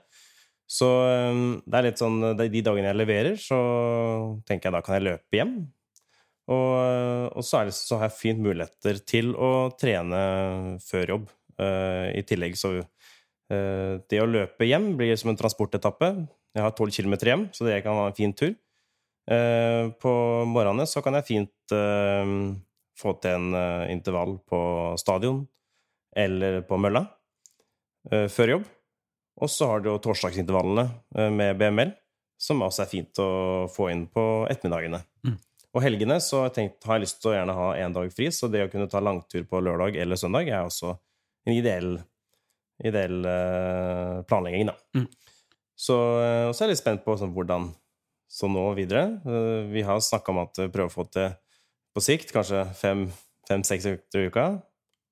Så 0.71 0.87
eh, 1.09 1.43
det 1.67 1.79
er 1.79 1.89
litt 1.89 2.01
sånn 2.01 2.23
De 2.39 2.63
dagene 2.63 2.93
jeg 2.93 3.01
leverer, 3.01 3.37
så 3.41 3.61
tenker 4.47 4.71
jeg 4.71 4.77
da 4.77 4.83
kan 4.87 4.99
jeg 4.99 5.09
løpe 5.09 5.41
hjem. 5.41 5.55
Og, 6.51 6.73
og 7.39 7.45
så, 7.47 7.63
det, 7.67 7.77
så 7.77 8.01
har 8.01 8.09
jeg 8.09 8.19
fint 8.19 8.41
muligheter 8.43 8.99
til 9.07 9.35
å 9.39 9.71
trene 9.79 10.23
før 10.83 11.15
jobb. 11.15 11.29
Uh, 11.61 12.09
I 12.17 12.23
tillegg 12.25 12.55
så 12.57 12.71
uh, 12.81 13.95
Det 14.09 14.19
å 14.23 14.27
løpe 14.27 14.65
hjem 14.65 14.95
blir 14.99 15.13
som 15.21 15.31
en 15.31 15.39
transportetappe. 15.39 16.09
Jeg 16.57 16.65
har 16.65 16.75
12 16.75 16.97
km 16.97 17.15
hjem, 17.29 17.45
så 17.55 17.69
det 17.69 17.83
kan 17.85 17.99
være 18.01 18.11
en 18.11 18.19
fin 18.19 18.35
tur. 18.35 18.57
Uh, 19.31 19.93
på 20.03 20.13
morgenene 20.51 20.89
så 20.91 21.05
kan 21.05 21.21
jeg 21.21 21.29
fint 21.29 21.77
få 23.01 23.13
til 23.23 23.55
en 23.55 23.87
intervall 23.93 24.35
på 24.51 24.59
stadion 24.99 25.45
eller 26.19 26.65
på 26.67 26.81
mølla 26.83 27.05
før 28.33 28.57
jobb. 28.57 28.69
Og 29.41 29.51
så 29.51 29.69
har 29.71 29.81
du 29.81 29.91
jo 29.91 30.01
torsdagsintervallene 30.05 30.87
eh, 31.17 31.31
med 31.33 31.59
BML, 31.61 31.95
som 32.41 32.61
også 32.65 32.85
er 32.85 32.91
fint 32.91 33.21
å 33.23 33.31
få 33.73 33.91
inn 33.93 34.07
på 34.13 34.25
ettermiddagene. 34.51 35.01
Mm. 35.27 35.37
Og 35.71 35.85
helgene 35.85 36.17
så 36.25 36.43
har 36.43 36.51
jeg, 36.51 36.57
tenkt, 36.59 36.87
har 36.89 36.99
jeg 36.99 37.07
lyst 37.07 37.21
til 37.23 37.33
å 37.33 37.35
gjerne 37.37 37.57
ha 37.57 37.69
én 37.79 37.95
dag 37.95 38.13
fri, 38.13 38.31
så 38.35 38.51
det 38.51 38.65
å 38.67 38.71
kunne 38.73 38.89
ta 38.91 39.03
langtur 39.05 39.45
på 39.49 39.61
lørdag 39.63 39.97
eller 40.03 40.19
søndag 40.21 40.51
er 40.51 40.67
også 40.67 40.97
en 41.47 41.55
ideell, 41.55 41.95
ideell 42.85 43.21
eh, 43.29 44.17
planlegging, 44.29 44.73
da. 44.73 44.77
Mm. 44.99 45.07
Så, 45.81 45.97
eh, 46.21 46.47
og 46.49 46.57
så 46.57 46.65
er 46.65 46.69
jeg 46.69 46.75
litt 46.75 46.83
spent 46.83 47.07
på 47.07 47.17
sånn, 47.21 47.33
hvordan 47.37 47.71
så 48.31 48.51
nå 48.51 48.67
videre. 48.77 49.07
Eh, 49.25 49.71
Vi 49.73 49.87
har 49.87 50.03
snakka 50.05 50.35
om 50.35 50.43
at 50.43 50.59
vi 50.61 50.69
prøver 50.69 50.91
å 50.91 50.97
få 50.99 51.07
til 51.13 51.33
på 51.91 52.03
sikt 52.05 52.35
kanskje 52.35 52.67
fem-seks 52.79 53.89
økter 53.91 54.21
i 54.21 54.29
uka. 54.31 54.45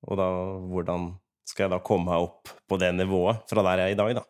Og 0.07 0.15
da 0.15 0.27
hvordan 0.69 1.09
skal 1.49 1.65
jeg 1.65 1.73
da 1.73 1.81
komme 1.85 2.11
meg 2.11 2.27
opp 2.27 2.51
på 2.69 2.77
det 2.81 2.91
nivået 2.95 3.41
fra 3.49 3.63
der 3.65 3.81
jeg 3.81 3.91
er 3.91 3.95
i 3.95 3.99
dag, 3.99 4.19
da? 4.19 4.25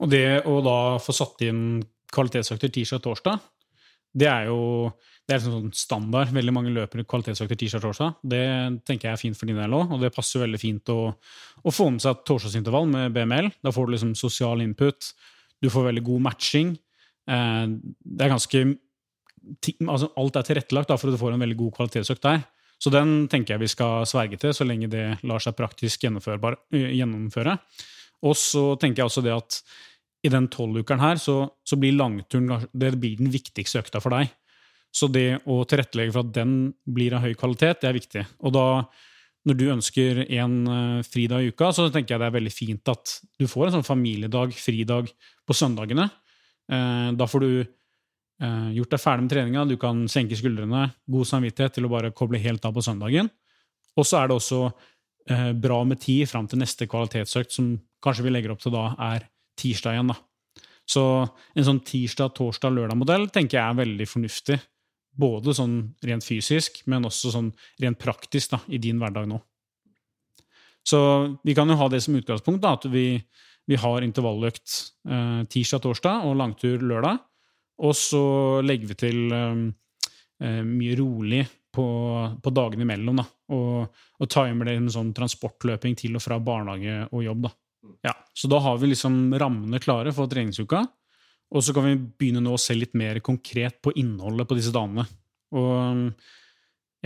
Og 0.00 0.12
det 0.12 0.24
å 0.48 0.56
da 0.64 0.78
få 1.02 1.14
satt 1.16 1.44
inn 1.46 1.60
kvalitetsøkter 2.12 2.72
tirsdag 2.72 3.02
og 3.02 3.06
torsdag, 3.10 3.44
det 4.16 4.28
er 4.30 4.48
jo 4.48 4.60
det 5.26 5.34
er 5.34 5.42
sånn 5.42 5.72
standard. 5.74 6.30
Veldig 6.34 6.52
mange 6.54 6.70
løper 6.70 7.02
kvalitetsøkter 7.10 7.58
tirsdag 7.58 7.82
og 7.82 7.88
torsdag. 7.88 8.18
Det 8.30 8.42
tenker 8.86 9.08
jeg 9.08 9.16
er 9.16 9.20
fint 9.20 9.38
for 9.38 9.50
din 9.50 9.58
del 9.58 9.74
òg, 9.74 9.96
og 9.96 10.02
det 10.04 10.12
passer 10.14 10.44
veldig 10.44 10.60
fint 10.62 10.92
å, 10.94 11.00
å 11.66 11.74
få 11.74 11.88
med 11.90 12.04
seg 12.04 12.14
et 12.14 12.26
torsdagsintervall 12.30 12.86
med 12.92 13.14
BML. 13.16 13.50
Da 13.66 13.72
får 13.74 13.88
du 13.88 13.96
liksom 13.96 14.12
sosial 14.18 14.62
input, 14.62 15.10
du 15.58 15.68
får 15.72 15.88
veldig 15.88 16.04
god 16.06 16.26
matching. 16.28 16.76
Eh, 17.26 17.64
det 17.74 18.26
er 18.26 18.34
ganske 18.36 18.66
altså 19.86 20.08
Alt 20.18 20.38
er 20.38 20.46
tilrettelagt 20.46 20.90
da, 20.90 20.96
for 20.98 21.10
at 21.10 21.14
du 21.14 21.20
får 21.20 21.34
en 21.34 21.42
veldig 21.42 21.58
god 21.58 21.74
kvalitetsøkt 21.76 22.22
der. 22.24 22.46
Så 22.82 22.92
den 22.92 23.24
tenker 23.32 23.54
jeg 23.54 23.64
vi 23.64 23.72
skal 23.72 24.06
sverge 24.08 24.38
til, 24.40 24.52
så 24.54 24.66
lenge 24.68 24.90
det 24.92 25.04
lar 25.26 25.42
seg 25.42 25.56
praktisk 25.56 26.04
øh, 26.04 26.56
gjennomføre. 26.70 27.56
Og 28.26 28.36
så 28.36 28.64
tenker 28.80 29.02
jeg 29.02 29.10
også 29.10 29.24
det 29.24 29.34
at 29.36 29.60
i 30.26 30.32
den 30.32 30.48
tolvukeren 30.52 31.02
her, 31.02 31.20
så, 31.20 31.44
så 31.64 31.78
blir 31.78 31.96
langturen 31.96 32.66
det 32.72 32.94
blir 33.00 33.18
den 33.20 33.30
viktigste 33.32 33.80
økta 33.84 34.02
for 34.02 34.16
deg. 34.16 34.32
Så 34.96 35.08
det 35.12 35.42
å 35.44 35.60
tilrettelegge 35.68 36.14
for 36.14 36.24
at 36.24 36.32
den 36.36 36.54
blir 36.88 37.16
av 37.16 37.26
høy 37.26 37.34
kvalitet, 37.38 37.82
det 37.82 37.90
er 37.90 37.96
viktig. 37.98 38.24
Og 38.48 38.54
da, 38.56 38.66
når 39.46 39.58
du 39.58 39.64
ønsker 39.74 40.22
en 40.24 40.54
eh, 40.72 41.02
fridag 41.06 41.44
i 41.44 41.50
uka, 41.52 41.70
så 41.76 41.88
tenker 41.92 42.14
jeg 42.14 42.22
det 42.22 42.30
er 42.30 42.38
veldig 42.38 42.54
fint 42.54 42.92
at 42.92 43.18
du 43.36 43.44
får 43.50 43.68
en 43.68 43.76
sånn 43.78 43.88
familiedag, 43.88 44.56
fridag, 44.56 45.12
på 45.46 45.54
søndagene. 45.54 46.08
Eh, 46.72 47.10
da 47.18 47.28
får 47.28 47.44
du 47.44 47.50
eh, 47.60 47.68
gjort 48.36 48.90
deg 48.92 49.00
ferdig 49.00 49.24
med 49.24 49.32
treninga, 49.32 49.64
du 49.64 49.78
kan 49.80 50.02
senke 50.12 50.36
skuldrene, 50.36 50.90
god 51.08 51.28
samvittighet 51.28 51.78
til 51.78 51.86
å 51.88 51.92
bare 51.92 52.12
koble 52.12 52.40
helt 52.42 52.64
av 52.68 52.74
på 52.76 52.84
søndagen. 52.84 53.30
Og 53.96 54.04
så 54.04 54.20
er 54.20 54.28
det 54.28 54.36
også 54.36 54.60
eh, 55.30 55.52
bra 55.56 55.80
med 55.88 56.00
tid 56.02 56.28
fram 56.30 56.48
til 56.50 56.60
neste 56.60 56.88
kvalitetsøkt, 56.90 57.54
som 57.56 57.74
kanskje 58.04 58.26
vi 58.26 58.34
legger 58.34 58.52
opp 58.52 58.62
til 58.62 58.74
da 58.74 58.90
er 59.08 59.28
tirsdag 59.56 59.96
igjen. 59.96 60.12
da. 60.12 60.18
Så 60.86 61.02
en 61.24 61.66
sånn 61.66 61.82
tirsdag, 61.86 62.34
torsdag, 62.36 62.74
lørdag-modell 62.76 63.28
tenker 63.34 63.58
jeg 63.58 63.64
er 63.64 63.80
veldig 63.80 64.06
fornuftig. 64.10 64.60
Både 65.16 65.54
sånn 65.56 65.78
rent 66.04 66.26
fysisk, 66.26 66.82
men 66.92 67.08
også 67.08 67.32
sånn 67.32 67.50
rent 67.82 67.98
praktisk 67.98 68.52
da, 68.52 68.60
i 68.68 68.78
din 68.82 69.00
hverdag 69.00 69.30
nå. 69.30 69.40
Så 70.86 71.00
vi 71.42 71.56
kan 71.56 71.72
jo 71.72 71.78
ha 71.80 71.88
det 71.90 72.02
som 72.04 72.14
utgangspunkt, 72.14 72.60
da, 72.62 72.76
at 72.76 72.84
vi, 72.92 73.16
vi 73.66 73.78
har 73.80 74.04
intervalløkt 74.06 74.76
eh, 75.08 75.40
tirsdag, 75.50 75.82
torsdag 75.88 76.28
og 76.28 76.36
langtur 76.38 76.84
lørdag. 76.84 77.24
Og 77.84 77.92
så 77.96 78.24
legger 78.64 78.92
vi 78.92 78.98
til 78.98 79.34
eh, 79.36 79.62
eh, 80.42 80.62
mye 80.64 80.96
rolig 80.98 81.42
på, 81.76 81.86
på 82.42 82.52
dagene 82.56 82.86
imellom. 82.86 83.20
Da, 83.20 83.26
og, 83.52 84.02
og 84.20 84.30
timer 84.32 84.70
det 84.70 84.78
med 84.80 84.94
sånn 84.94 85.12
transportløping 85.16 85.96
til 85.98 86.16
og 86.16 86.24
fra 86.24 86.40
barnehage 86.42 87.02
og 87.10 87.26
jobb. 87.26 87.48
Da. 87.48 87.52
Ja, 88.08 88.14
så 88.34 88.50
da 88.50 88.62
har 88.64 88.80
vi 88.80 88.92
liksom 88.92 89.34
rammene 89.38 89.82
klare 89.82 90.14
for 90.16 90.30
treningsuka. 90.30 90.86
Og 91.54 91.62
så 91.62 91.74
kan 91.76 91.86
vi 91.86 91.98
begynne 92.18 92.42
nå 92.42 92.56
å 92.56 92.60
se 92.60 92.74
litt 92.74 92.96
mer 92.98 93.20
konkret 93.24 93.78
på 93.84 93.92
innholdet 94.00 94.48
på 94.48 94.56
disse 94.58 94.72
dagene. 94.74 95.04
Og 95.54 96.10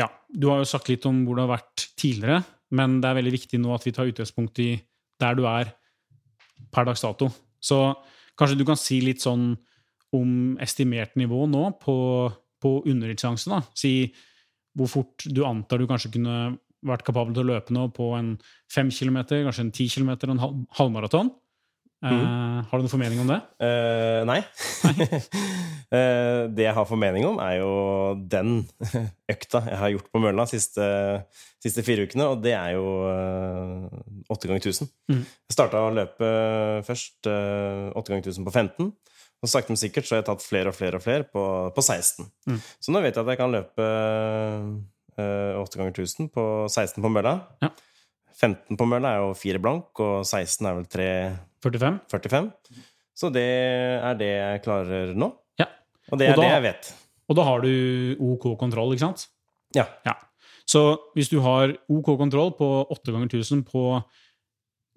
ja, 0.00 0.06
du 0.32 0.48
har 0.48 0.62
jo 0.62 0.70
sagt 0.70 0.88
litt 0.88 1.04
om 1.08 1.24
hvor 1.26 1.36
det 1.36 1.44
har 1.44 1.58
vært 1.58 1.84
tidligere, 1.98 2.40
men 2.72 3.00
det 3.02 3.10
er 3.10 3.18
veldig 3.18 3.34
viktig 3.34 3.60
nå 3.60 3.74
at 3.74 3.84
vi 3.84 3.92
tar 3.92 4.08
utgangspunkt 4.08 4.62
i 4.62 4.70
der 5.20 5.36
du 5.36 5.44
er 5.50 5.74
per 6.72 6.86
dags 6.88 7.02
dato. 7.04 7.28
Så 7.60 7.90
kanskje 8.38 8.56
du 8.56 8.64
kan 8.68 8.78
si 8.80 9.02
litt 9.04 9.20
sånn 9.20 9.52
om 10.16 10.56
estimert 10.62 11.14
nivå 11.20 11.44
nå 11.50 11.68
på, 11.82 11.96
på 12.62 12.74
underdistanse. 12.90 13.62
Si 13.78 13.94
hvor 14.78 14.90
fort 14.90 15.26
du 15.26 15.42
antar 15.46 15.80
du 15.80 15.88
kanskje 15.90 16.12
kunne 16.14 16.56
vært 16.86 17.04
kapabel 17.04 17.34
til 17.36 17.44
å 17.44 17.50
løpe 17.52 17.74
nå 17.76 17.88
på 17.94 18.12
en 18.16 18.34
fem 18.72 18.90
kilometer, 18.94 19.44
kanskje 19.44 19.66
en 19.66 19.74
ti 19.76 19.86
og 20.00 20.28
en 20.30 20.42
halv, 20.42 20.60
halvmaraton. 20.78 21.32
Eh, 22.00 22.60
har 22.64 22.80
du 22.80 22.84
noen 22.86 22.88
formening 22.88 23.20
om 23.20 23.28
det? 23.28 23.40
Uh, 23.60 24.22
nei. 24.28 24.40
Eh, 25.90 26.44
det 26.54 26.62
jeg 26.62 26.74
har 26.76 26.86
formening 26.86 27.24
om, 27.26 27.40
er 27.42 27.56
jo 27.58 27.70
den 28.30 28.60
økta 29.32 29.58
jeg 29.64 29.78
har 29.80 29.90
gjort 29.90 30.12
på 30.14 30.20
mølla 30.22 30.44
siste, 30.46 30.84
siste 31.58 31.82
fire 31.82 32.04
ukene, 32.06 32.28
og 32.30 32.44
det 32.44 32.52
er 32.54 32.76
jo 32.76 32.84
åtte 34.30 34.46
ganger 34.46 34.62
1000. 34.70 34.86
Mhm. 35.10 35.24
Jeg 35.50 35.56
starta 35.56 35.80
å 35.82 35.90
løpe 35.90 36.28
først 36.86 37.26
åtte 37.26 38.06
ganger 38.06 38.22
1000 38.22 38.46
på 38.46 38.54
15. 38.54 38.92
Og 39.40 39.48
sakte, 39.48 39.72
men 39.72 39.80
sikkert 39.80 40.04
så 40.04 40.14
har 40.16 40.20
jeg 40.22 40.26
tatt 40.28 40.42
flere 40.44 40.68
og 40.68 40.76
flere 40.76 40.98
og 40.98 41.02
flere 41.04 41.24
på, 41.24 41.42
på 41.72 41.80
16. 41.82 42.26
Mm. 42.50 42.58
Så 42.80 42.92
nå 42.92 43.00
vet 43.00 43.14
jeg 43.16 43.24
at 43.24 43.30
jeg 43.32 43.38
kan 43.40 43.54
løpe 43.54 43.86
eh, 45.16 45.60
8 45.60 45.80
ganger 45.80 45.94
1000 45.96 46.28
på 46.34 46.44
16 46.68 47.00
på 47.04 47.10
mølla. 47.12 47.32
Ja. 47.64 47.70
15 48.40 48.76
på 48.80 48.86
mølla 48.88 49.14
er 49.16 49.24
jo 49.24 49.34
4 49.36 49.60
blank, 49.60 49.90
og 50.00 50.22
16 50.28 50.68
er 50.68 50.78
vel 50.78 50.86
3 50.92 51.08
45? 51.64 51.98
45. 52.12 52.50
Så 53.20 53.28
det 53.34 53.46
er 54.00 54.14
det 54.20 54.30
jeg 54.32 54.62
klarer 54.64 55.10
nå. 55.18 55.28
Ja. 55.60 55.66
Og 56.10 56.18
det 56.20 56.28
er 56.30 56.32
Og 56.34 56.40
da- 56.40 56.46
det 56.46 56.52
jeg 56.54 56.62
vet. 56.68 56.92
Og 57.30 57.36
da 57.36 57.42
har 57.46 57.60
du 57.62 57.70
OK 58.32 58.46
kontroll, 58.58 58.92
ikke 58.96 59.06
sant? 59.06 59.26
Ja. 59.76 59.84
Ja. 60.06 60.14
Så 60.66 60.98
hvis 61.14 61.28
du 61.30 61.40
har 61.44 61.72
OK 61.90 62.08
kontroll 62.18 62.52
på 62.58 62.66
8 62.90 63.12
ganger 63.12 63.28
1000 63.28 63.64
på 63.68 64.02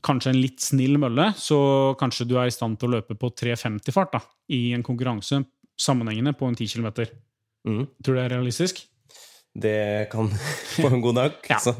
kanskje 0.03 0.33
en 0.33 0.39
litt 0.41 0.63
snill 0.63 0.97
mølle, 1.01 1.29
så 1.39 1.57
kanskje 1.99 2.27
du 2.29 2.35
er 2.39 2.49
i 2.49 2.53
stand 2.53 2.79
til 2.79 2.89
å 2.89 2.97
løpe 2.97 3.17
på 3.19 3.31
350-fart 3.39 4.15
da, 4.15 4.23
i 4.51 4.73
en 4.75 4.83
konkurranse 4.85 5.41
sammenhengende 5.79 6.35
på 6.37 6.47
en 6.49 6.57
10 6.57 6.75
km. 6.75 7.07
Mm. 7.67 7.85
Tror 8.03 8.13
du 8.13 8.19
det 8.19 8.25
er 8.25 8.35
realistisk? 8.35 8.83
Det 9.53 10.09
kan 10.11 10.29
på 10.81 10.89
en 10.89 11.03
god 11.03 11.19
dag. 11.21 11.39
Ja. 11.53 11.59
Så. 11.61 11.75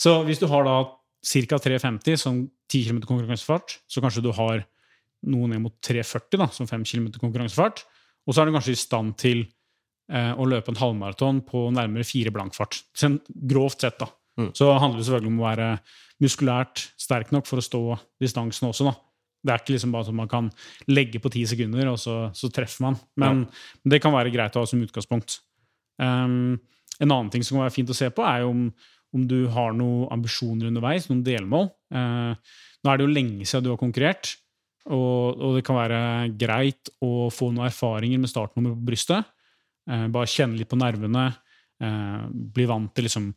Så 0.00 0.16
hvis 0.26 0.40
du 0.42 0.48
har 0.50 0.66
da 0.66 0.80
ca. 0.86 1.60
350 1.60 2.20
som 2.20 2.42
10 2.70 2.84
km 2.88 3.00
konkurransefart, 3.06 3.80
så 3.90 4.02
kanskje 4.02 4.24
du 4.24 4.32
har 4.36 4.64
noe 5.28 5.48
ned 5.50 5.60
mot 5.60 5.74
340 5.84 6.40
da, 6.40 6.48
som 6.54 6.68
5 6.68 6.84
km 6.86 7.10
konkurransefart. 7.20 7.84
Og 8.26 8.34
så 8.34 8.42
er 8.42 8.48
du 8.48 8.56
kanskje 8.56 8.76
i 8.76 8.80
stand 8.80 9.16
til 9.20 9.42
eh, 10.12 10.32
å 10.32 10.46
løpe 10.48 10.72
en 10.72 10.80
halvmaraton 10.80 11.42
på 11.48 11.66
nærmere 11.76 12.06
fire 12.08 12.32
blankfart. 12.32 12.80
Sånn 12.96 13.18
grovt 13.28 13.84
sett, 13.84 13.98
da. 14.00 14.08
Mm. 14.40 14.50
Så 14.56 14.70
handler 14.72 15.00
det 15.00 15.06
selvfølgelig 15.08 15.32
om 15.34 15.42
å 15.42 15.48
være 15.48 15.68
muskulært 16.20 16.84
sterk 17.00 17.30
nok 17.34 17.48
for 17.48 17.60
å 17.60 17.64
stå 17.64 17.82
distansen 18.20 18.68
også, 18.68 18.90
da. 18.90 18.96
Det 19.40 19.52
er 19.54 19.62
ikke 19.62 19.72
liksom 19.72 19.92
bare 19.94 20.04
sånn 20.04 20.18
man 20.18 20.28
kan 20.28 20.50
legge 20.90 21.20
på 21.22 21.30
ti 21.32 21.46
sekunder, 21.48 21.88
og 21.88 21.96
så, 22.00 22.16
så 22.36 22.50
treffer 22.52 22.84
man. 22.84 22.98
Men 23.20 23.46
det 23.88 24.02
kan 24.04 24.12
være 24.12 24.32
greit 24.34 24.56
å 24.56 24.64
ha 24.64 24.68
som 24.68 24.82
utgangspunkt. 24.84 25.38
Um, 26.00 26.58
en 27.00 27.08
annen 27.08 27.30
ting 27.32 27.44
som 27.44 27.56
kan 27.56 27.64
være 27.64 27.76
fint 27.78 27.92
å 27.92 27.96
se 27.96 28.10
på, 28.12 28.24
er 28.26 28.44
jo 28.44 28.50
om, 28.52 28.66
om 29.16 29.24
du 29.28 29.38
har 29.52 29.72
noen 29.76 30.10
ambisjoner 30.12 30.68
underveis, 30.68 31.08
noen 31.08 31.24
delmål. 31.24 31.70
Uh, 31.88 32.36
nå 32.80 32.92
er 32.92 33.00
det 33.00 33.06
jo 33.06 33.14
lenge 33.14 33.48
siden 33.48 33.64
du 33.64 33.72
har 33.72 33.80
konkurrert, 33.80 34.34
og, 34.90 35.40
og 35.40 35.56
det 35.56 35.64
kan 35.64 35.78
være 35.78 36.02
greit 36.40 36.92
å 37.04 37.30
få 37.32 37.50
noen 37.52 37.68
erfaringer 37.70 38.20
med 38.20 38.32
startnummer 38.32 38.76
på 38.76 38.90
brystet. 38.92 39.32
Uh, 39.88 40.04
bare 40.12 40.28
kjenne 40.28 40.60
litt 40.60 40.68
på 40.68 40.80
nervene. 40.80 41.30
uh, 41.80 42.28
bli 42.28 42.68
vant 42.68 42.92
til 42.92 43.08
liksom 43.08 43.32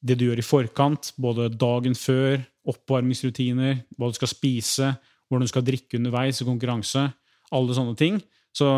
det 0.00 0.18
du 0.18 0.26
gjør 0.28 0.40
i 0.40 0.46
forkant, 0.46 1.12
både 1.20 1.48
dagen 1.54 1.96
før, 1.98 2.40
oppvarmingsrutiner, 2.66 3.84
hva 3.96 4.10
du 4.10 4.18
skal 4.18 4.30
spise, 4.30 4.90
hvordan 5.26 5.46
du 5.46 5.50
skal 5.50 5.64
drikke 5.66 5.98
underveis 5.98 6.42
i 6.42 6.48
konkurranse, 6.48 7.04
alle 7.54 7.76
sånne 7.76 7.96
ting. 7.98 8.18
Så 8.54 8.68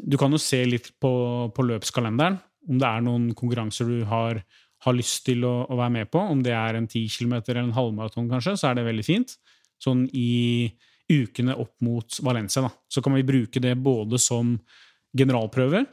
du 0.00 0.16
kan 0.20 0.32
jo 0.32 0.40
se 0.40 0.62
litt 0.66 0.92
på, 1.02 1.12
på 1.54 1.66
løpskalenderen 1.66 2.38
om 2.68 2.80
det 2.80 2.88
er 2.88 3.04
noen 3.04 3.30
konkurranser 3.36 3.88
du 3.88 4.04
har, 4.08 4.42
har 4.84 4.96
lyst 4.96 5.24
til 5.28 5.44
å, 5.48 5.54
å, 5.64 5.78
være 5.78 5.94
med 5.96 6.10
på. 6.12 6.20
Om 6.20 6.42
det 6.44 6.54
er 6.56 6.76
en 6.76 6.88
10 6.88 7.08
km 7.16 7.38
eller 7.40 7.62
en 7.64 7.76
halvmaraton, 7.76 8.28
kanskje, 8.30 8.56
så 8.60 8.70
er 8.70 8.78
det 8.78 8.86
veldig 8.88 9.06
fint. 9.06 9.36
Sånn 9.80 10.04
i 10.16 10.70
ukene 11.10 11.56
opp 11.58 11.74
mot 11.84 12.20
Valencia. 12.22 12.62
Da. 12.66 12.70
Så 12.90 13.02
kan 13.02 13.16
vi 13.16 13.26
bruke 13.26 13.62
det 13.62 13.74
både 13.80 14.20
som 14.22 14.54
generalprøver, 15.16 15.86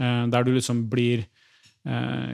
eh, 0.00 0.24
der 0.32 0.46
du 0.46 0.54
liksom 0.56 0.86
blir 0.90 1.26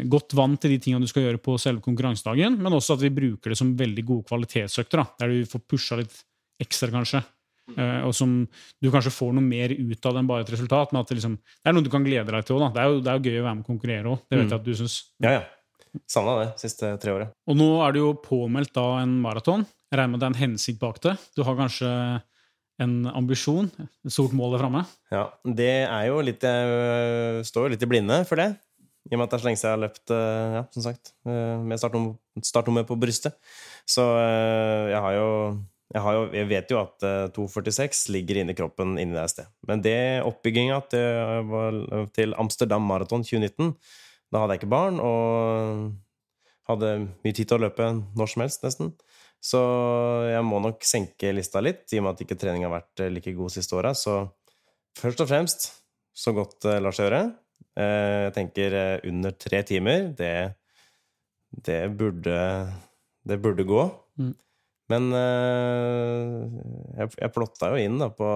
godt 0.08 0.32
vant 0.38 0.56
til 0.62 0.72
de 0.72 0.78
tingene 0.80 1.04
du 1.04 1.10
skal 1.10 1.26
gjøre 1.26 1.40
på 1.44 1.58
selve 1.60 1.82
konkurransedagen, 1.84 2.54
men 2.56 2.72
også 2.72 2.94
at 2.96 3.02
vi 3.04 3.10
bruker 3.12 3.52
det 3.52 3.58
som 3.58 3.74
veldig 3.76 4.04
gode 4.08 4.24
kvalitetsøkter, 4.30 5.02
da, 5.02 5.04
der 5.20 5.34
du 5.34 5.50
får 5.50 5.64
pusha 5.68 5.98
litt 6.00 6.14
ekstra, 6.62 6.88
kanskje. 6.94 7.20
Eh, 7.76 8.00
og 8.06 8.12
som 8.16 8.32
du 8.82 8.90
kanskje 8.92 9.12
får 9.14 9.34
noe 9.36 9.44
mer 9.46 9.72
ut 9.72 10.08
av 10.08 10.18
enn 10.18 10.28
bare 10.28 10.44
et 10.46 10.52
resultat. 10.54 10.92
Men 10.92 11.02
at 11.02 11.10
det, 11.10 11.18
liksom, 11.20 11.36
det 11.38 11.70
er 11.70 11.76
noe 11.76 11.86
du 11.86 11.92
kan 11.92 12.06
glede 12.06 12.34
deg 12.34 12.46
til 12.46 12.58
òg. 12.58 12.72
Det, 12.74 12.86
det, 13.04 13.12
er 13.12 13.18
jo 13.18 13.30
gøy 13.30 13.40
å 13.42 13.46
være 13.46 13.58
med 13.58 13.64
og 13.64 13.70
konkurrere 13.70 14.14
òg. 14.14 14.24
Det 14.26 14.40
vet 14.40 14.48
jeg 14.48 14.58
at 14.58 14.66
du 14.66 14.74
syns. 14.80 14.98
Ja, 15.22 15.36
ja. 15.38 15.44
Savna 16.08 16.38
det 16.40 16.50
siste 16.56 16.94
tre 17.02 17.12
året. 17.12 17.32
Og 17.52 17.56
nå 17.58 17.68
er 17.84 17.94
det 17.94 18.00
jo 18.00 18.12
påmeldt 18.24 18.72
da 18.78 18.86
en 19.02 19.18
maraton. 19.20 19.66
Jeg 19.92 20.00
regner 20.00 20.14
med 20.14 20.22
det 20.22 20.28
er 20.28 20.32
en 20.32 20.40
hensikt 20.40 20.80
bak 20.80 21.00
det. 21.04 21.18
Du 21.36 21.42
har 21.44 21.58
kanskje 21.58 21.90
en 22.80 22.94
ambisjon, 23.12 23.68
et 23.78 24.10
stort 24.10 24.32
mål 24.34 24.56
der 24.56 24.62
framme? 24.64 24.80
Ja, 25.12 25.26
det 25.44 25.74
er 25.84 26.06
jo 26.08 26.22
litt 26.24 26.42
Jeg 26.42 27.44
står 27.46 27.68
jo 27.68 27.74
litt 27.74 27.84
i 27.84 27.88
blinde 27.90 28.22
for 28.26 28.40
det. 28.40 28.48
I 29.10 29.16
og 29.16 29.18
med 29.18 29.26
at 29.26 29.32
det 29.32 29.36
er 29.36 29.42
så 29.42 29.48
lenge 29.48 29.58
siden 29.58 29.70
jeg 29.70 29.76
har 29.76 29.82
løpt 29.82 30.12
eh, 30.14 30.54
ja, 30.56 30.62
som 30.76 30.84
sagt, 30.84 31.12
eh, 31.26 31.62
med 31.66 32.46
startnummer 32.46 32.86
på 32.86 32.98
brystet. 33.02 33.38
Så 33.88 34.04
jeg 34.06 35.00
har 35.02 35.16
jo 35.16 35.28
jeg, 35.92 36.00
jo, 36.00 36.20
jeg, 36.32 36.48
vet 36.48 36.70
jo 36.72 36.78
at 36.80 37.04
2,46 37.36 38.06
ligger 38.14 38.38
inni 38.40 38.54
kroppen 38.56 38.94
inni 38.96 39.12
der 39.12 39.28
sted. 39.28 39.50
Men 39.68 39.82
det 39.84 40.22
oppbygginga 40.24 40.78
til, 40.88 41.82
til 42.16 42.32
Amsterdam 42.40 42.86
Marathon 42.88 43.26
2019 43.26 43.74
Da 44.32 44.40
hadde 44.40 44.54
jeg 44.54 44.62
ikke 44.62 44.70
barn 44.72 45.02
og 45.04 45.90
hadde 46.70 46.94
mye 47.10 47.34
tid 47.36 47.50
til 47.50 47.58
å 47.58 47.64
løpe 47.66 47.90
når 48.16 48.32
som 48.32 48.46
helst, 48.46 48.64
nesten. 48.64 48.94
Så 49.42 49.60
jeg 50.30 50.46
må 50.46 50.62
nok 50.62 50.84
senke 50.86 51.34
lista 51.34 51.60
litt, 51.60 51.84
i 51.90 51.98
og 51.98 52.06
med 52.06 52.14
at 52.14 52.24
ikke 52.24 52.38
trening 52.38 52.64
har 52.64 52.72
vært 52.76 53.04
like 53.10 53.34
god 53.36 53.52
siste 53.52 53.76
åra. 53.76 53.92
Så 53.98 54.20
først 54.96 55.24
og 55.24 55.28
fremst 55.28 55.68
så 56.14 56.34
godt 56.36 56.60
det 56.64 56.78
lar 56.84 56.94
seg 56.94 57.08
gjøre. 57.08 57.24
Jeg 57.72 58.32
tenker 58.36 58.74
under 59.08 59.32
tre 59.40 59.62
timer, 59.64 60.10
det, 60.16 60.32
det 61.64 61.78
burde 61.96 62.36
Det 63.24 63.38
burde 63.40 63.64
gå. 63.64 63.84
Mm. 64.20 64.34
Men 64.92 65.08
uh, 65.14 66.46
jeg, 66.98 67.14
jeg 67.16 67.32
plotta 67.34 67.72
jo 67.72 67.80
inn 67.80 67.98
da 68.02 68.10
på 68.12 68.28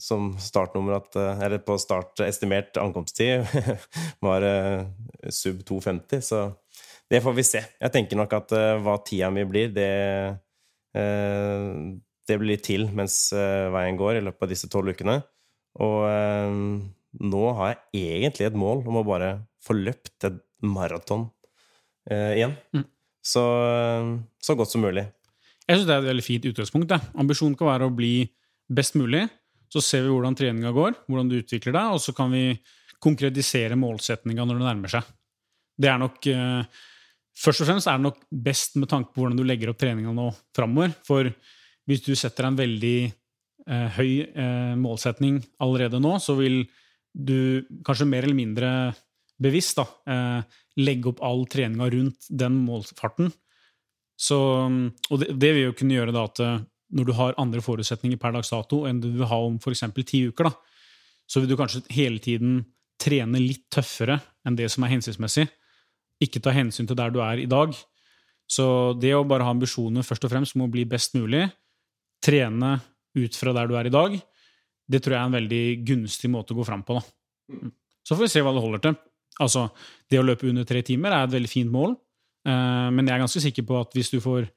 som 0.00 0.30
startnummer 0.40 0.96
at 0.96 1.16
eh, 1.20 1.40
Eller 1.44 1.60
på 1.60 1.74
start 1.76 2.22
estimert 2.24 2.78
ankomsttid 2.80 3.44
var 4.24 4.46
sub 5.28 5.58
250, 5.68 6.22
så 6.24 6.38
det 7.12 7.20
får 7.20 7.34
vi 7.36 7.44
se. 7.44 7.60
Jeg 7.76 7.92
tenker 7.92 8.16
nok 8.16 8.32
at 8.38 8.54
hva 8.80 8.94
tida 9.04 9.28
mi 9.28 9.44
blir, 9.44 9.68
det 9.68 9.90
Det 12.24 12.38
blir 12.40 12.62
til 12.64 12.86
mens 12.96 13.18
veien 13.36 14.00
går 14.00 14.16
i 14.16 14.24
løpet 14.24 14.46
av 14.46 14.54
disse 14.54 14.70
tolv 14.72 14.94
ukene. 14.96 15.18
Og 15.84 16.08
nå 17.20 17.42
har 17.58 17.74
jeg 17.74 18.22
egentlig 18.22 18.48
et 18.48 18.58
mål 18.58 18.84
om 18.88 19.00
å 19.00 19.06
bare 19.06 19.34
få 19.62 19.76
løpt 19.76 20.28
et 20.28 20.38
maraton 20.64 21.28
igjen. 22.08 22.54
Mm. 22.74 22.86
Så, 23.22 23.42
så 24.42 24.56
godt 24.58 24.72
som 24.72 24.82
mulig. 24.82 25.04
Jeg 25.68 25.78
syns 25.78 25.86
det 25.86 25.94
er 25.94 26.02
et 26.02 26.10
veldig 26.10 26.24
fint 26.26 26.46
utgangspunkt. 26.50 26.88
Det. 26.90 26.98
Ambisjonen 27.22 27.54
kan 27.58 27.70
være 27.70 27.86
å 27.86 27.94
bli 27.94 28.14
best 28.72 28.96
mulig. 28.98 29.22
Så 29.72 29.80
ser 29.84 30.04
vi 30.04 30.12
hvordan 30.12 30.36
treninga 30.36 30.72
går, 30.74 30.96
hvordan 31.08 31.30
du 31.30 31.38
utvikler 31.38 31.76
deg, 31.76 31.94
og 31.94 32.02
så 32.02 32.12
kan 32.16 32.32
vi 32.34 32.56
konkretisere 33.02 33.78
målsetninga 33.78 34.44
når 34.46 34.58
det 34.58 34.66
nærmer 34.66 34.92
seg. 34.92 35.06
Det 35.80 35.90
er 35.90 36.02
nok 36.02 36.26
eh, 36.30 36.80
Først 37.42 37.62
og 37.64 37.68
fremst 37.70 37.88
er 37.88 37.96
det 37.96 38.04
nok 38.04 38.18
best 38.44 38.74
med 38.76 38.90
tanke 38.90 39.08
på 39.08 39.22
hvordan 39.22 39.38
du 39.38 39.46
legger 39.48 39.70
opp 39.70 39.78
treninga 39.80 40.10
nå 40.12 40.26
framover. 40.52 40.90
For 41.06 41.30
hvis 41.88 42.02
du 42.04 42.10
setter 42.12 42.44
en 42.44 42.58
veldig 42.58 42.98
eh, 43.08 43.94
høy 43.96 44.10
eh, 44.20 44.74
målsetning 44.76 45.38
allerede 45.64 45.96
nå, 46.04 46.18
så 46.20 46.36
vil 46.36 46.60
du 47.12 47.64
kanskje 47.84 48.08
mer 48.08 48.24
eller 48.24 48.38
mindre 48.38 48.70
bevisst 49.42 49.78
da, 49.78 49.86
eh, 50.06 50.98
opp 51.06 51.22
all 51.22 51.46
treninga 51.46 51.90
rundt 51.90 52.28
den 52.30 52.58
målfarten. 52.64 53.32
Så, 54.16 54.38
og 55.10 55.18
det, 55.20 55.32
det, 55.34 55.52
vil 55.52 55.66
jo 55.68 55.76
kunne 55.76 55.96
gjøre 55.96 56.14
da 56.14 56.26
at 56.28 56.40
eh, 56.40 56.60
når 56.92 57.08
du 57.08 57.12
har 57.16 57.38
andre 57.40 57.62
forutsetninger 57.64 58.20
per 58.20 58.34
dags 58.36 58.52
dato 58.52 58.84
enn 58.86 59.00
du 59.00 59.10
vil 59.10 59.28
ha 59.28 59.38
om 59.42 59.56
f.eks. 59.58 59.84
ti 60.06 60.26
uker, 60.28 60.48
da, 60.48 60.52
så 61.26 61.40
vil 61.40 61.50
du 61.50 61.56
kanskje 61.58 61.82
hele 61.94 62.20
tiden 62.22 62.60
trene 63.02 63.40
litt 63.40 63.66
tøffere 63.72 64.20
enn 64.46 64.58
det 64.58 64.68
som 64.70 64.84
er 64.84 64.92
hensiktsmessig. 64.94 65.48
Ikke 66.22 66.42
ta 66.42 66.52
hensyn 66.54 66.86
til 66.86 66.98
der 66.98 67.10
du 67.10 67.18
er 67.24 67.40
i 67.40 67.48
dag. 67.50 67.74
Så 68.46 68.92
det 69.00 69.14
å 69.16 69.24
bare 69.26 69.46
ha 69.46 69.54
ambisjoner 69.54 70.04
først 70.06 70.26
og 70.26 70.32
fremst 70.34 70.56
om 70.58 70.66
å 70.66 70.70
bli 70.70 70.84
best 70.88 71.16
mulig, 71.16 71.46
trene 72.22 72.76
ut 73.16 73.36
fra 73.36 73.54
der 73.56 73.70
du 73.70 73.74
er 73.78 73.88
i 73.88 73.94
dag, 73.94 74.14
det 74.88 75.02
tror 75.02 75.16
jeg 75.16 75.20
er 75.20 75.30
en 75.30 75.38
veldig 75.38 75.64
gunstig 75.86 76.30
måte 76.32 76.54
å 76.54 76.58
gå 76.58 76.66
fram 76.66 76.82
på. 76.86 76.98
Da. 76.98 77.72
Så 78.02 78.16
får 78.16 78.26
vi 78.26 78.32
se 78.32 78.42
hva 78.44 78.52
det 78.54 78.64
holder 78.64 78.82
til. 78.84 78.96
Altså, 79.40 79.66
det 80.10 80.20
å 80.20 80.26
løpe 80.26 80.48
under 80.50 80.66
tre 80.68 80.82
timer 80.86 81.14
er 81.14 81.26
et 81.26 81.34
veldig 81.34 81.50
fint 81.50 81.72
mål. 81.72 81.94
Eh, 82.48 82.88
men 82.92 83.06
jeg 83.06 83.14
er 83.14 83.24
ganske 83.24 83.42
sikker 83.44 83.66
på 83.68 83.78
at 83.80 83.96
hvis 83.96 84.12
du 84.12 84.18
får 84.22 84.48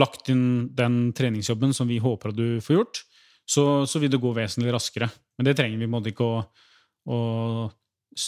lagt 0.00 0.28
inn 0.32 0.68
den 0.76 1.12
treningsjobben 1.16 1.72
som 1.76 1.88
vi 1.88 2.00
håper 2.02 2.32
at 2.32 2.38
du 2.38 2.60
får 2.64 2.80
gjort, 2.80 3.02
så, 3.46 3.86
så 3.86 4.02
vil 4.02 4.12
det 4.12 4.20
gå 4.22 4.32
vesentlig 4.36 4.74
raskere. 4.74 5.08
Men 5.38 5.48
det 5.48 5.56
trenger 5.58 5.80
vi 5.80 5.90
måtte 5.90 6.12
ikke 6.12 6.26
å, 6.26 6.42
å 7.12 7.18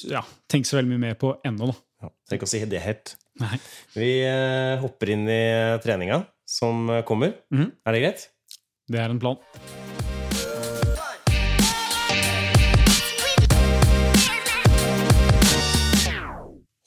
ja, 0.08 0.22
tenke 0.50 0.70
så 0.70 0.78
veldig 0.78 0.94
mye 0.94 1.06
mer 1.08 1.18
på 1.20 1.34
ennå. 1.48 1.72
Ja, 1.98 2.12
trenger 2.28 2.40
ikke 2.40 2.50
å 2.50 2.54
si 2.54 2.62
det 2.70 2.84
helt. 2.84 3.16
Nei. 3.42 3.58
Vi 3.96 4.10
eh, 4.26 4.78
hopper 4.82 5.14
inn 5.14 5.28
i 5.30 5.42
treninga 5.82 6.22
som 6.48 6.88
kommer. 7.06 7.34
Mm 7.52 7.62
-hmm. 7.64 7.70
Er 7.84 7.92
det 7.92 8.02
greit? 8.06 8.28
Det 8.88 8.98
er 8.98 9.10
en 9.10 9.20
plan. 9.20 9.36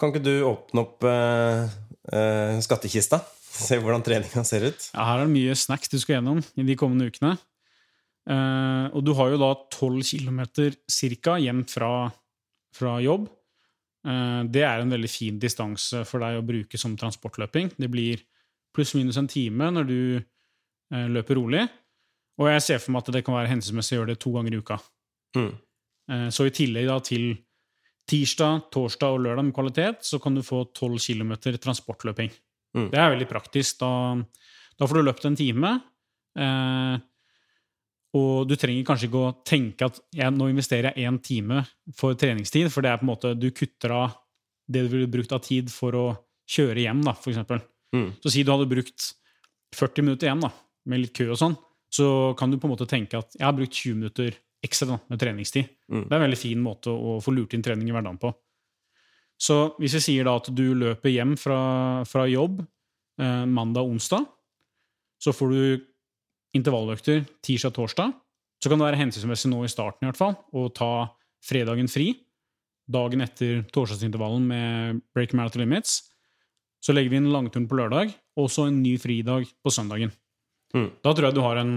Kan 0.02 0.10
ikke 0.10 0.24
du 0.26 0.34
åpne 0.50 0.82
opp 0.82 1.06
eh, 1.06 1.68
uh, 2.10 2.58
skattkista. 2.66 3.22
Se 3.68 3.78
hvordan 3.78 4.02
treninga 4.02 4.42
ser 4.48 4.66
ut. 4.66 4.88
Ja, 4.96 5.06
her 5.06 5.22
er 5.22 5.28
det 5.28 5.36
mye 5.36 5.58
snacks 5.60 5.92
du 5.92 6.00
skal 6.02 6.18
gjennom 6.18 6.40
i 6.42 6.66
de 6.66 6.78
kommende 6.80 7.12
ukene. 7.12 7.36
Uh, 8.26 8.90
og 8.96 9.06
du 9.06 9.14
har 9.18 9.30
jo 9.30 9.38
da 9.42 9.52
12 9.78 10.02
km 10.10 10.42
ca. 11.22 11.38
hjem 11.44 11.62
fra, 11.70 11.92
fra 12.74 12.98
jobb. 13.04 13.30
Det 14.02 14.64
er 14.66 14.82
en 14.82 14.90
veldig 14.90 15.10
fin 15.14 15.36
distanse 15.38 16.00
for 16.10 16.24
deg 16.24 16.40
å 16.40 16.46
bruke 16.46 16.78
som 16.82 16.96
transportløping. 16.98 17.68
Det 17.78 17.86
blir 17.94 18.24
pluss-minus 18.74 19.20
en 19.22 19.28
time 19.30 19.68
når 19.76 19.86
du 19.86 20.00
løper 21.14 21.38
rolig. 21.38 21.68
Og 22.42 22.50
jeg 22.50 22.64
ser 22.66 22.82
for 22.82 22.96
meg 22.96 23.04
at 23.04 23.12
det 23.14 23.22
kan 23.28 23.38
være 23.38 23.52
hensiktsmessig 23.52 23.94
å 23.94 24.00
gjøre 24.00 24.16
det 24.16 24.24
to 24.24 24.34
ganger 24.34 24.56
i 24.58 24.62
uka. 24.64 24.80
Mm. 25.38 25.52
Så 26.34 26.48
i 26.50 26.56
tillegg 26.58 26.90
da 26.90 26.98
til 27.06 27.28
tirsdag, 28.12 28.68
torsdag 28.74 29.16
og 29.16 29.24
lørdag 29.26 29.48
med 29.48 29.56
kvalitet, 29.56 30.02
så 30.04 30.20
kan 30.22 30.36
du 30.36 30.44
få 30.44 30.66
12 30.76 31.00
km 31.00 31.34
transportløping. 31.64 32.34
Mm. 32.76 32.90
Det 32.92 33.00
er 33.00 33.14
veldig 33.14 33.30
praktisk. 33.30 33.80
Da, 33.82 33.92
da, 34.76 34.88
får 34.88 35.00
du 35.00 35.06
løpt 35.06 35.28
en 35.28 35.38
time. 35.40 35.72
Eh, 36.40 36.98
og 38.20 38.50
du 38.50 38.58
trenger 38.60 38.88
kanskje 38.88 39.08
ikke 39.08 39.24
å 39.24 39.36
tenke 39.48 39.88
at 39.88 40.02
jeg, 40.16 40.36
nå 40.36 40.50
investerer 40.52 40.92
jeg 40.92 41.08
én 41.08 41.20
time 41.24 41.64
for 41.96 42.18
treningstid, 42.20 42.68
for 42.74 42.84
det 42.84 42.92
er 42.92 43.00
på 43.00 43.08
en 43.08 43.14
måte 43.14 43.34
du 43.40 43.48
kutter 43.56 43.96
av 43.96 44.18
det 44.72 44.86
du 44.86 44.94
ville 44.96 45.12
brukt 45.12 45.32
av 45.36 45.44
tid 45.46 45.72
for 45.72 45.96
å 45.96 46.06
kjøre 46.52 46.84
hjem, 46.84 47.04
da, 47.08 47.16
for 47.16 47.32
eksempel. 47.32 47.64
Mm. 47.96 48.10
Så 48.24 48.34
si 48.34 48.44
du 48.44 48.52
hadde 48.52 48.70
brukt 48.72 49.14
40 49.78 50.08
minutter 50.08 50.28
hjem, 50.28 50.44
da, 50.44 50.52
med 50.92 51.06
litt 51.06 51.16
kø 51.16 51.30
og 51.32 51.40
sånn, 51.40 51.56
så 51.92 52.08
kan 52.40 52.52
du 52.52 52.60
på 52.60 52.68
en 52.68 52.74
måte 52.74 52.88
tenke 52.90 53.20
at 53.20 53.36
jeg 53.38 53.46
har 53.48 53.56
brukt 53.56 53.76
20 53.76 54.00
minutter 54.00 54.36
ekstra 54.66 55.00
med 55.10 55.20
treningstid. 55.22 55.70
Mm. 55.90 56.06
Det 56.06 56.14
er 56.14 56.20
en 56.20 56.28
veldig 56.28 56.40
fin 56.40 56.62
måte 56.62 56.94
å 56.94 57.18
få 57.24 57.34
lurt 57.34 57.56
inn 57.56 57.64
trening 57.66 57.90
i 57.90 57.96
hverdagen 57.96 58.20
på. 58.22 58.32
Så 59.42 59.58
hvis 59.82 59.96
vi 59.98 60.04
sier 60.06 60.28
da 60.28 60.36
at 60.38 60.52
du 60.54 60.68
løper 60.78 61.10
hjem 61.10 61.34
fra, 61.40 61.62
fra 62.06 62.28
jobb 62.30 62.60
eh, 62.62 63.46
mandag-onsdag, 63.50 64.28
så 65.22 65.34
får 65.34 65.54
du 65.54 65.64
intervalløkter 66.58 67.24
tirsdag-torsdag. 67.46 68.14
Så 68.62 68.70
kan 68.70 68.78
det 68.78 68.92
være 68.92 69.02
hensiktsmessig 69.02 69.50
nå 69.50 69.64
i 69.66 69.72
starten 69.72 70.06
i 70.06 70.12
hvert 70.12 70.20
fall, 70.20 70.38
å 70.54 70.68
ta 70.74 71.10
fredagen 71.42 71.90
fri. 71.90 72.12
Dagen 72.92 73.24
etter 73.26 73.64
torsdagsintervallen 73.74 74.46
med 74.46 75.02
break 75.16 75.34
marathon 75.38 75.64
limits. 75.64 76.04
Så 76.82 76.94
legger 76.94 77.14
vi 77.14 77.22
inn 77.22 77.32
langturen 77.34 77.68
på 77.70 77.78
lørdag, 77.78 78.14
og 78.38 78.50
så 78.54 78.68
en 78.68 78.82
ny 78.84 78.96
fridag 79.02 79.50
på 79.62 79.74
søndagen. 79.74 80.14
Mm. 80.76 80.90
Da 81.02 81.14
tror 81.14 81.30
jeg 81.30 81.38
du 81.38 81.44
har 81.46 81.62
en 81.62 81.76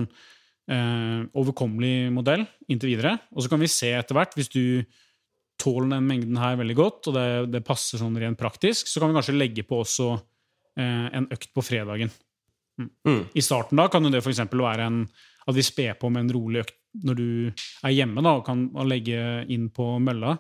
eh, 0.71 1.25
overkommelig 1.37 2.11
modell 2.15 2.45
inntil 2.71 2.95
videre. 2.95 3.17
Og 3.35 3.45
så 3.45 3.51
kan 3.53 3.61
vi 3.63 3.71
se 3.73 3.91
etter 3.97 4.17
hvert, 4.17 4.35
hvis 4.39 4.51
du 4.53 4.85
tåler 5.61 5.93
den 5.95 6.07
mengden 6.09 6.39
her 6.41 6.57
veldig 6.59 6.77
godt, 6.77 7.09
og 7.09 7.15
det, 7.17 7.27
det 7.55 7.65
passer 7.67 8.01
sånn 8.01 8.17
rent 8.19 8.39
praktisk, 8.41 8.89
så 8.91 9.01
kan 9.01 9.13
vi 9.13 9.19
kanskje 9.19 9.37
legge 9.39 9.63
på 9.69 9.79
også 9.85 10.09
eh, 10.81 11.07
en 11.21 11.29
økt 11.33 11.53
på 11.55 11.63
fredagen. 11.65 12.11
Mm. 13.07 13.21
I 13.39 13.43
starten 13.45 13.79
da 13.79 13.87
kan 13.89 14.03
jo 14.03 14.11
det 14.11 14.19
f.eks. 14.25 14.41
være 14.51 14.89
en, 14.89 15.05
at 15.47 15.55
vi 15.55 15.63
sper 15.63 15.95
på 16.01 16.11
med 16.11 16.25
en 16.25 16.33
rolig 16.35 16.65
økt 16.65 16.75
når 17.05 17.17
du 17.19 17.29
er 17.87 17.95
hjemme 17.95 18.23
da, 18.23 18.33
og 18.39 18.45
kan 18.47 18.67
legge 18.87 19.19
inn 19.51 19.69
på 19.75 19.87
mølla 20.03 20.35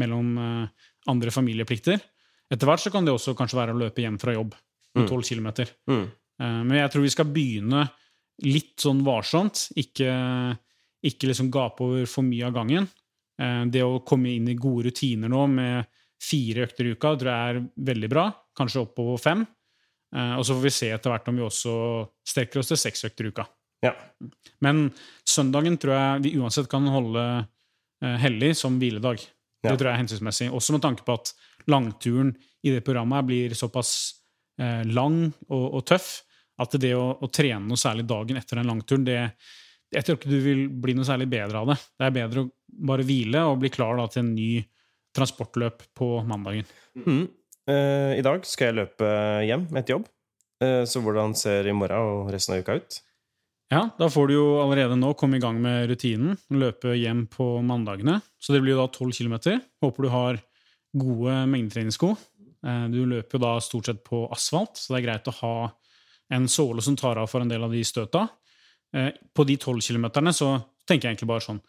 mellom 0.00 0.32
eh, 0.40 0.88
andre 1.12 1.32
familieplikter. 1.32 2.00
Etter 2.52 2.68
hvert 2.68 2.82
så 2.82 2.90
kan 2.92 3.04
det 3.06 3.12
også 3.14 3.32
kanskje 3.36 3.56
være 3.60 3.74
å 3.76 3.80
løpe 3.84 4.02
hjem 4.04 4.18
fra 4.20 4.34
jobb 4.36 4.54
med 4.54 4.60
Mm. 4.94 5.08
12 5.10 5.22
km. 5.26 5.46
Mm. 5.90 6.02
Eh, 6.38 6.58
Men 6.68 6.76
jeg 6.78 6.90
tror 6.92 7.02
vi 7.02 7.10
skal 7.10 7.26
begynne 7.34 7.80
litt 8.42 8.80
sånn 8.82 9.04
varsomt. 9.06 9.68
Ikke, 9.78 10.10
ikke 11.04 11.28
liksom 11.30 11.50
gape 11.54 11.84
over 11.84 12.06
for 12.10 12.26
mye 12.26 12.46
av 12.48 12.54
gangen. 12.56 12.88
Eh, 13.40 13.64
Det 13.70 13.82
å 13.82 14.02
komme 14.06 14.32
inn 14.34 14.48
i 14.48 14.54
gode 14.58 14.88
rutiner 14.88 15.28
nå 15.30 15.46
med 15.50 15.86
fire 16.24 16.64
økter 16.66 16.86
i 16.88 16.94
uka 16.94 17.16
tror 17.20 17.30
jeg 17.30 17.56
er 17.56 17.62
veldig 17.92 18.08
bra. 18.10 18.30
Kanskje 18.56 18.82
oppover 18.86 19.18
fem. 19.20 19.46
Eh, 20.14 20.34
Og 20.38 20.44
så 20.44 20.54
får 20.56 20.62
vi 20.62 20.70
se 20.70 20.90
etter 20.90 21.10
hvert 21.10 21.28
om 21.28 21.36
vi 21.36 21.42
også 21.46 22.08
strekker 22.26 22.58
oss 22.58 22.68
til 22.72 22.76
seks 22.80 23.04
økter 23.04 23.24
i 23.26 23.28
uka. 23.34 23.46
Ja. 23.84 23.92
Men 24.60 24.90
søndagen 25.28 25.76
tror 25.78 25.92
jeg 25.94 26.22
vi 26.24 26.36
uansett 26.40 26.68
kan 26.68 26.86
holde 26.88 27.46
eh, 28.02 28.16
hellig 28.18 28.56
som 28.56 28.78
hviledag. 28.80 29.20
Ja. 29.62 29.70
Det 29.72 29.78
tror 29.78 29.90
jeg 29.90 29.94
er 29.94 30.02
hensiktsmessig. 30.02 30.50
Også 30.52 30.72
med 30.72 30.82
tanke 30.82 31.04
på 31.04 31.14
at 31.14 31.32
langturen 31.68 32.34
i 32.64 32.70
det 32.70 32.82
programmet 32.84 33.24
blir 33.26 33.54
såpass 33.56 34.20
lang 34.56 35.32
og, 35.48 35.74
og 35.74 35.80
tøff 35.88 36.22
at 36.60 36.76
det 36.80 36.92
å, 36.94 37.06
å 37.18 37.28
trene 37.32 37.66
noe 37.66 37.80
særlig 37.80 38.04
dagen 38.06 38.38
etter 38.38 38.60
den 38.60 38.68
langturen, 38.70 39.04
det, 39.06 39.18
jeg 39.94 40.06
tror 40.06 40.18
ikke 40.18 40.30
du 40.30 40.38
vil 40.44 40.66
bli 40.68 40.94
noe 40.94 41.06
særlig 41.08 41.26
bedre 41.32 41.62
av 41.62 41.72
det. 41.72 41.78
Det 41.98 42.06
er 42.08 42.14
bedre 42.18 42.44
å 42.44 42.50
bare 42.90 43.06
hvile 43.06 43.42
og 43.48 43.58
bli 43.62 43.70
klar 43.74 43.96
da, 43.98 44.06
til 44.10 44.24
en 44.24 44.34
ny 44.36 44.50
transportløp 45.14 45.82
på 45.94 46.10
mandagen. 46.26 46.66
Mm. 46.98 47.24
Uh, 47.70 48.12
I 48.18 48.22
dag 48.26 48.44
skal 48.46 48.70
jeg 48.70 48.78
løpe 48.80 49.08
hjem 49.46 49.66
etter 49.78 49.96
jobb. 49.96 50.06
uh, 50.62 50.82
så 50.90 51.02
hvordan 51.02 51.34
ser 51.38 51.70
i 51.70 51.74
morgen 51.76 52.10
og 52.24 52.32
resten 52.34 52.56
av 52.56 52.64
uka 52.64 52.78
ut? 52.80 52.98
Ja, 53.72 53.86
da 53.98 54.10
får 54.12 54.28
du 54.28 54.34
jo 54.36 54.48
allerede 54.60 54.94
nå 54.98 55.14
komme 55.18 55.38
i 55.38 55.42
gang 55.42 55.56
med 55.62 55.88
rutinen. 55.90 56.36
Løpe 56.52 56.92
hjem 56.98 57.24
på 57.32 57.46
mandagene. 57.64 58.18
Så 58.38 58.52
det 58.54 58.60
blir 58.62 58.74
jo 58.76 58.82
da 58.82 58.90
12 58.92 59.14
km. 59.16 59.62
Håper 59.82 60.04
du 60.04 60.10
har 60.12 60.38
gode 60.94 61.38
mengdetreningssko. 61.50 62.10
Eh, 62.66 62.84
Du 62.92 63.00
løper 63.08 63.38
jo 63.38 63.42
da 63.42 63.54
stort 63.64 63.88
sett 63.88 64.04
på 64.06 64.26
asfalt, 64.34 64.76
så 64.78 64.92
det 64.94 65.00
er 65.00 65.06
greit 65.08 65.30
å 65.32 65.34
ha 65.40 65.54
en 66.34 66.48
såle 66.50 66.82
som 66.84 66.96
tar 66.98 67.20
av 67.20 67.30
for 67.30 67.44
en 67.44 67.50
del 67.50 67.64
av 67.64 67.72
de 67.72 67.82
støta. 67.86 68.26
Eh, 68.94 69.10
På 69.34 69.46
de 69.46 69.56
12 69.56 69.80
kilometerne 69.88 70.32
så 70.34 70.54
tenker 70.86 71.08
jeg 71.08 71.16
egentlig 71.16 71.32
bare 71.32 71.46
sånn 71.48 71.64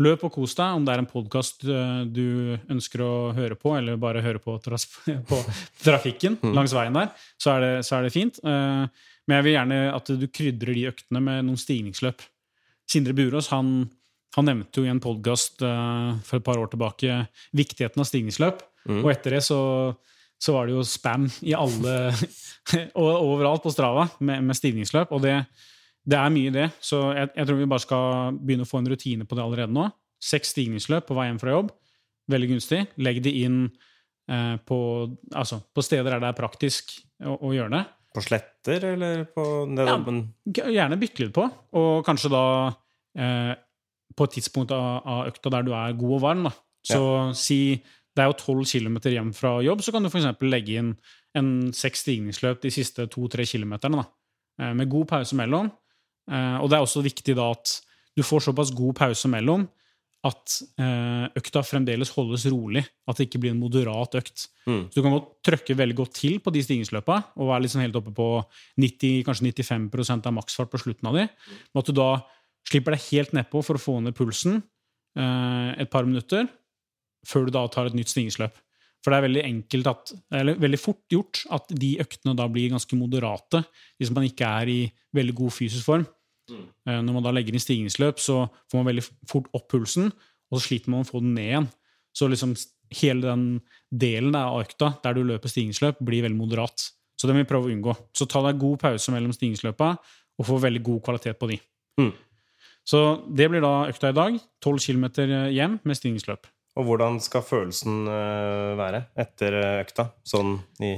Løp 0.00 0.22
og 0.24 0.32
kos 0.32 0.54
deg. 0.56 0.78
Om 0.78 0.84
det 0.86 0.92
er 0.94 1.00
en 1.02 1.10
podkast 1.10 1.64
du 2.08 2.56
ønsker 2.72 3.02
å 3.04 3.10
høre 3.36 3.52
på, 3.60 3.74
eller 3.76 3.98
bare 4.00 4.22
høre 4.24 4.40
på, 4.40 4.54
på 5.28 5.40
trafikken 5.82 6.38
langs 6.56 6.72
veien 6.72 6.96
der, 6.96 7.10
så 7.36 7.58
er 7.58 7.60
det, 7.60 7.72
så 7.84 7.98
er 7.98 8.06
det 8.06 8.14
fint. 8.14 8.40
Eh, 8.40 8.86
Men 9.28 9.36
jeg 9.36 9.44
vil 9.44 9.56
gjerne 9.58 9.80
at 9.92 10.08
du 10.22 10.24
krydrer 10.32 10.72
de 10.74 10.86
øktene 10.88 11.20
med 11.20 11.44
noen 11.44 11.60
stigningsløp. 11.60 12.24
Sindre 12.88 13.12
Burås 13.18 13.50
han, 13.52 13.90
han 14.38 14.48
nevnte 14.48 14.80
jo 14.80 14.88
i 14.88 14.90
en 14.90 15.02
podkast 15.04 15.60
for 15.60 16.40
et 16.40 16.46
par 16.48 16.58
år 16.58 16.72
tilbake 16.72 17.20
viktigheten 17.54 18.00
av 18.00 18.08
stigningsløp. 18.08 18.64
Mm. 18.88 19.02
Og 19.04 19.12
etter 19.12 19.36
det 19.36 19.44
så, 19.46 19.60
så 20.40 20.54
var 20.56 20.66
det 20.66 20.76
jo 20.76 20.84
spam 20.86 21.26
i 21.44 21.52
alle 21.56 21.96
overalt 22.96 23.64
på 23.64 23.72
Strava 23.74 24.06
med, 24.24 24.46
med 24.48 24.56
stigningsløp. 24.56 25.12
Og 25.12 25.20
det, 25.24 25.34
det 26.08 26.16
er 26.16 26.32
mye, 26.32 26.52
det. 26.54 26.70
Så 26.80 27.02
jeg, 27.16 27.28
jeg 27.36 27.48
tror 27.48 27.60
vi 27.60 27.68
bare 27.68 27.84
skal 27.84 28.38
begynne 28.40 28.64
å 28.64 28.70
få 28.70 28.80
en 28.80 28.88
rutine 28.88 29.28
på 29.28 29.36
det 29.36 29.44
allerede 29.44 29.76
nå. 29.76 29.90
Seks 30.20 30.54
stigningsløp 30.54 31.08
på 31.08 31.16
vei 31.18 31.28
hjem 31.28 31.40
fra 31.42 31.58
jobb. 31.58 31.70
Veldig 32.32 32.50
gunstig. 32.54 32.82
Legg 33.04 33.20
de 33.24 33.34
inn 33.42 33.62
eh, 33.68 34.56
på, 34.64 34.80
altså, 35.36 35.60
på 35.74 35.84
steder 35.84 36.14
der 36.14 36.24
det 36.24 36.32
er 36.32 36.40
praktisk 36.40 36.96
å, 37.20 37.36
å 37.36 37.52
gjøre 37.56 37.74
det. 37.76 37.84
På 38.16 38.24
sletter, 38.24 38.88
eller 38.94 39.26
på 39.30 39.44
Ja. 39.76 39.98
Gjerne 40.80 40.98
bytte 40.98 41.22
litt 41.26 41.36
på, 41.36 41.44
og 41.78 42.00
kanskje 42.06 42.32
da 42.32 42.44
eh, 43.14 43.52
på 44.16 44.26
et 44.26 44.34
tidspunkt 44.34 44.72
av, 44.74 45.04
av 45.04 45.28
økta 45.30 45.52
der 45.54 45.68
du 45.68 45.74
er 45.76 45.94
god 46.00 46.16
og 46.16 46.24
varm. 46.24 46.48
Da. 46.48 46.56
Så 46.90 47.02
si 47.36 47.60
det 48.16 48.24
er 48.24 48.30
jo 48.30 48.38
12 48.38 48.64
km 48.66 48.96
hjem 49.06 49.34
fra 49.36 49.58
jobb, 49.62 49.82
så 49.84 49.94
kan 49.94 50.02
du 50.02 50.10
f.eks. 50.10 50.28
legge 50.42 50.78
inn 50.80 50.94
en 51.38 51.50
seks 51.76 52.02
stigningsløp 52.04 52.62
de 52.64 52.72
siste 52.74 53.06
to-tre 53.12 53.46
kilometerne. 53.46 54.02
Da. 54.02 54.08
Eh, 54.60 54.72
med 54.76 54.90
god 54.90 55.08
pause 55.12 55.36
mellom. 55.38 55.70
Eh, 56.30 56.56
og 56.60 56.70
det 56.70 56.78
er 56.78 56.86
også 56.86 57.04
viktig 57.04 57.36
da 57.38 57.50
at 57.54 57.76
du 58.18 58.24
får 58.26 58.48
såpass 58.48 58.72
god 58.76 58.96
pause 58.98 59.30
mellom 59.30 59.68
at 60.26 60.56
eh, 60.82 61.30
økta 61.38 61.62
fremdeles 61.64 62.10
holdes 62.12 62.44
rolig. 62.52 62.82
At 63.08 63.20
det 63.20 63.28
ikke 63.28 63.40
blir 63.44 63.54
en 63.54 63.62
moderat 63.62 64.18
økt. 64.18 64.48
Mm. 64.66 64.82
Så 64.90 64.98
du 64.98 65.06
kan 65.06 65.14
godt 65.16 65.30
trøkke 65.46 65.78
veldig 65.78 65.96
godt 66.02 66.18
til 66.18 66.40
på 66.42 66.52
de 66.52 66.64
stigningsløpa 66.66 67.20
og 67.38 67.52
være 67.52 67.64
liksom 67.64 67.84
helt 67.84 67.96
oppe 68.02 68.12
på 68.16 68.28
90, 68.82 69.22
kanskje 69.28 69.54
95% 69.54 70.28
av 70.28 70.36
maksfart 70.36 70.74
på 70.74 70.82
slutten 70.82 71.08
av 71.08 71.16
de. 71.16 71.28
Men 71.70 71.84
at 71.84 71.88
du 71.88 71.96
da 71.96 72.10
slipper 72.68 72.98
deg 72.98 73.06
helt 73.06 73.38
nedpå 73.38 73.62
for 73.64 73.78
å 73.78 73.82
få 73.82 73.96
ned 74.04 74.18
pulsen 74.18 74.60
et 75.10 75.90
par 75.90 76.04
minutter 76.06 76.44
før 77.26 77.46
du 77.46 77.54
da 77.54 77.66
tar 77.72 77.90
et 77.90 77.96
nytt 77.96 78.12
stigningsløp. 78.12 78.56
For 79.00 79.12
det 79.12 79.18
er 79.18 79.26
veldig 79.26 79.42
enkelt 79.46 79.88
at, 79.88 80.12
eller 80.42 80.58
veldig 80.60 80.80
fort 80.80 81.00
gjort 81.12 81.42
at 81.56 81.70
de 81.72 81.94
øktene 82.02 82.34
da 82.36 82.46
blir 82.52 82.72
ganske 82.74 82.98
moderate 83.00 83.62
hvis 84.00 84.12
man 84.12 84.26
ikke 84.28 84.48
er 84.60 84.72
i 84.72 84.80
veldig 85.16 85.36
god 85.38 85.54
fysisk 85.56 85.88
form. 85.88 86.04
Mm. 86.50 86.66
Når 87.06 87.16
man 87.16 87.24
da 87.24 87.32
legger 87.32 87.56
inn 87.56 87.62
stigningsløp, 87.62 88.20
så 88.20 88.42
får 88.68 88.80
man 88.80 88.90
veldig 88.90 89.06
fort 89.30 89.48
opp 89.56 89.68
pulsen, 89.72 90.10
og 90.50 90.58
så 90.58 90.66
sliter 90.66 90.92
man 90.92 91.04
å 91.04 91.08
få 91.08 91.22
den 91.22 91.32
ned 91.36 91.48
igjen. 91.48 91.68
Så 92.16 92.28
liksom 92.28 92.54
hele 93.00 93.22
den 93.22 93.44
delen 93.88 94.34
av 94.36 94.58
økta 94.64 94.94
der 95.04 95.16
du 95.16 95.22
løper 95.24 95.52
stigningsløp, 95.52 96.00
blir 96.04 96.26
veldig 96.26 96.40
moderat. 96.40 96.90
Så 97.16 97.28
det 97.28 97.36
må 97.36 97.44
vi 97.44 97.48
prøve 97.48 97.70
å 97.70 97.74
unngå. 97.74 97.94
Så 98.16 98.26
ta 98.28 98.42
deg 98.44 98.60
god 98.60 98.80
pause 98.82 99.14
mellom 99.14 99.32
stigningsløpa, 99.36 99.94
og 100.40 100.48
få 100.48 100.56
veldig 100.60 100.82
god 100.84 101.02
kvalitet 101.06 101.38
på 101.40 101.50
de. 101.52 101.60
Mm. 102.00 102.12
Så 102.88 103.00
det 103.28 103.50
blir 103.52 103.62
da 103.62 103.90
økta 103.90 104.10
i 104.10 104.16
dag. 104.16 104.38
12 104.64 104.86
km 104.86 105.06
hjem 105.52 105.78
med 105.84 105.98
stigningsløp. 105.98 106.48
Og 106.78 106.86
hvordan 106.86 107.18
skal 107.22 107.42
følelsen 107.44 108.04
eh, 108.08 108.72
være 108.78 109.04
etter 109.18 109.56
eh, 109.58 109.78
økta? 109.82 110.10
Sånn 110.26 110.58
i 110.84 110.94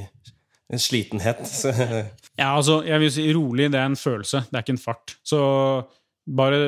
slitenhet? 0.80 1.46
Ja, 2.40 2.54
altså, 2.56 2.78
jeg 2.80 2.96
vil 3.02 3.10
si 3.12 3.24
rolig, 3.36 3.66
det 3.70 3.76
er 3.76 3.90
en 3.90 3.98
følelse, 3.98 4.40
det 4.48 4.56
er 4.56 4.62
ikke 4.64 4.72
en 4.72 4.80
fart. 4.80 5.12
Så 5.20 5.38
bare 6.24 6.60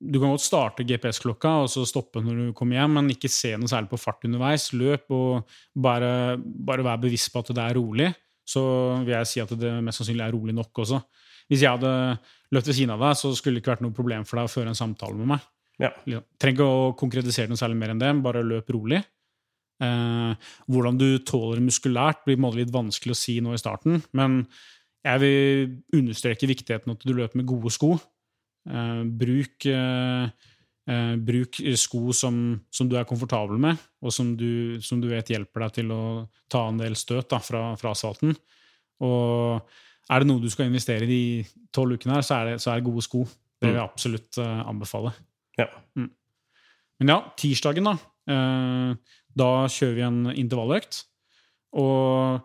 Du 0.00 0.16
kan 0.18 0.32
godt 0.32 0.42
starte 0.42 0.84
GPS-klokka 0.88 1.52
og 1.62 1.68
så 1.70 1.84
stoppe 1.86 2.22
når 2.24 2.40
du 2.40 2.52
kommer 2.56 2.80
hjem, 2.80 2.96
men 2.96 3.12
ikke 3.12 3.30
se 3.30 3.52
noe 3.54 3.70
særlig 3.70 3.92
på 3.92 4.00
fart 4.00 4.24
underveis. 4.26 4.70
Løp 4.72 5.12
og 5.14 5.54
bare, 5.76 6.40
bare 6.40 6.86
vær 6.86 7.02
bevisst 7.02 7.30
på 7.30 7.42
at 7.44 7.52
det 7.54 7.62
er 7.62 7.78
rolig. 7.78 8.08
Så 8.48 8.62
vil 9.04 9.14
jeg 9.14 9.28
si 9.30 9.44
at 9.44 9.52
det 9.60 9.76
mest 9.84 10.00
sannsynlig 10.00 10.24
er 10.26 10.34
rolig 10.34 10.56
nok 10.56 10.82
også. 10.82 10.98
Hvis 11.52 11.62
jeg 11.66 11.76
hadde 11.76 11.92
løpt 12.50 12.72
ved 12.72 12.78
siden 12.80 12.96
av 12.96 13.04
deg, 13.04 13.18
så 13.20 13.30
skulle 13.36 13.58
det 13.58 13.62
ikke 13.62 13.74
vært 13.76 13.84
noe 13.84 13.94
problem 13.94 14.26
for 14.26 14.40
deg 14.40 14.48
å 14.48 14.54
føre 14.56 14.72
en 14.72 14.78
samtale 14.78 15.20
med 15.20 15.36
meg. 15.36 15.46
Ja. 15.80 16.20
Trenger 16.40 16.58
ikke 16.58 16.68
å 16.68 16.92
konkretisere 16.98 17.50
noe 17.50 17.60
særlig 17.60 17.78
mer 17.80 17.94
enn 17.94 18.02
det, 18.02 18.10
bare 18.24 18.44
løp 18.46 18.68
rolig. 18.74 19.00
Eh, 19.80 20.50
hvordan 20.68 21.00
du 21.00 21.08
tåler 21.24 21.62
muskulært, 21.64 22.24
blir 22.26 22.40
litt 22.58 22.72
vanskelig 22.74 23.16
å 23.16 23.20
si 23.20 23.38
nå 23.40 23.54
i 23.56 23.60
starten. 23.60 24.02
Men 24.12 24.42
jeg 25.06 25.22
vil 25.22 26.00
understreke 26.00 26.48
viktigheten 26.50 26.92
av 26.92 26.98
at 26.98 27.06
du 27.08 27.14
løper 27.16 27.40
med 27.40 27.48
gode 27.48 27.72
sko. 27.72 27.94
Eh, 28.68 29.02
bruk, 29.08 29.66
eh, 29.66 30.28
eh, 30.90 31.14
bruk 31.16 31.62
sko 31.80 32.12
som, 32.12 32.60
som 32.70 32.90
du 32.90 32.98
er 33.00 33.08
komfortabel 33.08 33.60
med, 33.60 33.80
og 34.04 34.12
som 34.12 34.34
du, 34.36 34.80
som 34.84 35.00
du 35.00 35.08
vet 35.08 35.32
hjelper 35.32 35.64
deg 35.64 35.78
til 35.80 35.94
å 35.96 36.02
ta 36.52 36.66
en 36.68 36.80
del 36.80 36.98
støt 36.98 37.30
da, 37.32 37.40
fra, 37.40 37.70
fra 37.80 37.94
asfalten. 37.96 38.36
Og 39.00 39.64
er 40.10 40.20
det 40.20 40.28
noe 40.28 40.42
du 40.42 40.50
skal 40.52 40.68
investere 40.68 41.06
i 41.06 41.10
de 41.10 41.22
tolv 41.72 41.96
ukene, 41.96 42.18
her, 42.18 42.26
så 42.26 42.40
er 42.40 42.50
det, 42.50 42.60
så 42.60 42.72
er 42.72 42.80
det 42.80 42.90
gode 42.90 43.04
sko. 43.06 43.24
Det 43.60 43.68
vil 43.68 43.76
jeg 43.76 43.84
absolutt 43.84 44.40
eh, 44.40 44.62
anbefale. 44.68 45.12
Ja. 45.58 45.66
Men 47.00 47.12
ja, 47.14 47.18
tirsdagen, 47.40 47.88
da. 47.88 47.96
Eh, 48.30 49.18
da 49.40 49.50
kjører 49.70 49.96
vi 49.96 50.06
en 50.06 50.20
intervalløkt. 50.34 51.04
Og 51.80 52.42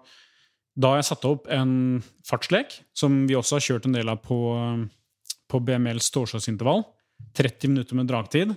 da 0.76 0.92
har 0.92 1.02
jeg 1.02 1.10
satt 1.10 1.28
opp 1.28 1.50
en 1.52 2.02
fartslek, 2.28 2.80
som 2.96 3.24
vi 3.30 3.38
også 3.38 3.60
har 3.60 3.66
kjørt 3.68 3.88
en 3.90 3.96
del 3.96 4.12
av 4.12 4.22
på, 4.24 4.40
på 5.52 5.62
BMLs 5.68 6.12
torsdagsintervall. 6.16 6.86
30 7.36 7.72
minutter 7.72 7.98
med 7.98 8.10
dragtid, 8.12 8.52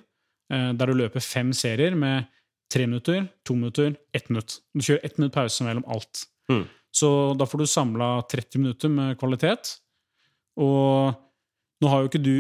eh, 0.53 0.71
der 0.75 0.91
du 0.91 0.99
løper 0.99 1.25
fem 1.25 1.53
serier 1.57 1.95
med 1.99 2.27
tre 2.73 2.87
minutter, 2.87 3.29
to 3.47 3.57
minutter, 3.57 3.95
ett 4.13 4.29
minutt. 4.29 4.59
Du 4.75 4.85
kjører 4.85 5.07
ett 5.07 5.19
minutt 5.19 5.35
pause 5.35 5.65
mellom 5.65 5.87
alt. 5.89 6.27
Mm. 6.51 6.67
Så 6.95 7.09
da 7.39 7.47
får 7.47 7.63
du 7.63 7.69
samla 7.71 8.11
30 8.31 8.63
minutter 8.63 8.93
med 8.93 9.19
kvalitet. 9.21 9.79
Og 10.59 11.15
nå 11.81 11.91
har 11.91 12.03
jo 12.03 12.11
ikke 12.11 12.23
du 12.23 12.35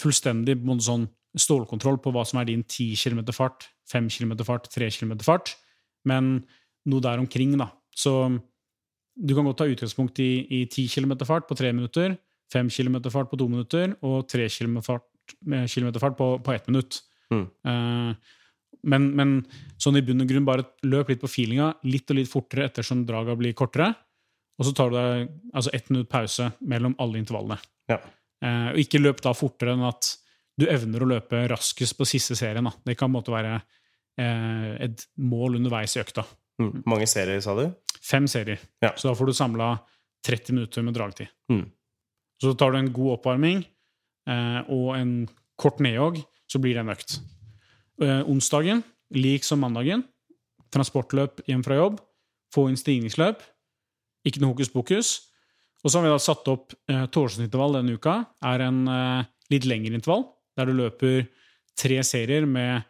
fullstendig 0.00 0.58
sånn 0.82 1.06
stålkontroll 1.38 1.98
på 2.02 2.12
hva 2.14 2.24
som 2.28 2.40
er 2.40 2.48
din 2.50 2.62
10 2.62 2.96
km 3.00 3.24
fart, 3.34 3.68
5 3.90 4.10
km 4.12 4.36
fart, 4.46 4.68
3 4.72 4.90
km 4.94 5.16
fart, 5.24 5.54
men 6.08 6.44
noe 6.86 7.04
der 7.04 7.22
omkring, 7.22 7.56
da. 7.58 7.70
Så 7.94 8.12
du 9.14 9.34
kan 9.34 9.46
godt 9.46 9.62
ta 9.62 9.68
utgangspunkt 9.70 10.18
i, 10.22 10.46
i 10.50 10.64
10 10.66 10.88
km 10.94 11.16
fart 11.26 11.48
på 11.48 11.56
3 11.58 11.72
minutter, 11.72 12.16
5 12.52 12.70
km 12.70 13.00
fart 13.10 13.30
på 13.30 13.40
2 13.40 13.50
minutter 13.50 13.96
og 14.04 14.28
3 14.30 14.48
km 14.52 14.80
fart, 14.84 15.06
eh, 15.50 15.66
fart 15.98 16.16
på, 16.18 16.30
på 16.44 16.54
1 16.54 16.70
minutt. 16.70 17.02
Mm. 17.32 17.46
Uh, 17.66 18.14
Men, 18.84 19.06
men 19.16 19.30
sånn 19.80 19.96
i 19.96 20.02
bunn 20.04 20.24
og 20.24 20.28
grunn, 20.28 20.44
bare 20.44 20.66
løp 20.84 21.12
litt 21.12 21.22
på 21.22 21.30
feelinga, 21.30 21.70
litt 21.88 22.10
og 22.12 22.18
litt 22.18 22.30
fortere 22.30 22.66
ettersom 22.68 23.04
draga 23.08 23.36
blir 23.38 23.54
kortere. 23.56 23.92
Og 24.58 24.68
så 24.68 24.74
tar 24.76 24.90
du 24.92 24.98
deg 24.98 25.30
altså 25.56 25.72
ett 25.74 25.88
minutt 25.90 26.10
pause 26.12 26.50
mellom 26.60 26.94
alle 27.02 27.18
intervallene. 27.22 27.56
Ja. 27.90 27.98
Eh, 28.44 28.68
og 28.74 28.82
ikke 28.82 29.00
løp 29.00 29.22
da 29.24 29.32
fortere 29.36 29.74
enn 29.74 29.86
at 29.88 30.12
du 30.60 30.66
evner 30.70 31.02
å 31.02 31.08
løpe 31.10 31.44
raskest 31.50 31.96
på 31.98 32.06
siste 32.08 32.36
serien. 32.38 32.66
Da. 32.66 32.74
Det 32.86 32.96
kan 32.98 33.12
måte 33.12 33.34
være 33.34 33.56
eh, 33.58 34.70
et 34.86 35.06
mål 35.18 35.58
underveis 35.58 35.96
i 35.96 36.02
økta. 36.02 36.26
Mm. 36.62 36.84
Mange 36.86 37.08
serier, 37.10 37.40
sa 37.42 37.56
du? 37.58 37.66
Fem 38.04 38.28
serier. 38.30 38.62
Ja. 38.84 38.92
Så 38.94 39.08
da 39.08 39.16
får 39.18 39.30
du 39.30 39.36
samla 39.36 39.72
30 40.26 40.56
minutter 40.56 40.86
med 40.86 40.96
dragtid. 40.96 41.32
Mm. 41.50 41.66
Så 42.42 42.54
tar 42.58 42.74
du 42.74 42.80
en 42.80 42.92
god 42.94 43.18
oppvarming 43.18 43.64
eh, 43.64 44.60
og 44.72 44.94
en 44.98 45.14
kort 45.60 45.82
nedjogg, 45.82 46.20
så 46.50 46.60
blir 46.62 46.76
det 46.76 46.84
en 46.84 46.94
økt. 46.94 47.18
Eh, 48.02 48.22
onsdagen, 48.30 48.82
lik 49.14 49.46
som 49.46 49.62
mandagen, 49.62 50.04
transportløp 50.74 51.44
hjem 51.48 51.62
fra 51.66 51.78
jobb, 51.78 52.00
få 52.54 52.68
inn 52.70 52.78
stigningsløp. 52.78 53.42
Ikke 54.26 54.40
noe 54.42 54.54
hokus 54.54 54.72
pokus. 54.72 55.14
Og 55.84 55.90
så 55.90 55.98
har 55.98 56.06
vi 56.06 56.14
da 56.14 56.20
satt 56.22 56.48
opp 56.48 56.72
eh, 56.88 57.04
torsdagsintervall 57.12 57.78
denne 57.78 57.98
uka. 57.98 58.22
er 58.48 58.64
en 58.64 58.84
eh, 58.88 59.26
litt 59.52 59.68
lengre 59.68 59.98
intervall, 59.98 60.24
der 60.56 60.66
du 60.70 60.72
løper 60.78 61.26
tre 61.76 62.02
serier 62.06 62.46
med 62.46 62.84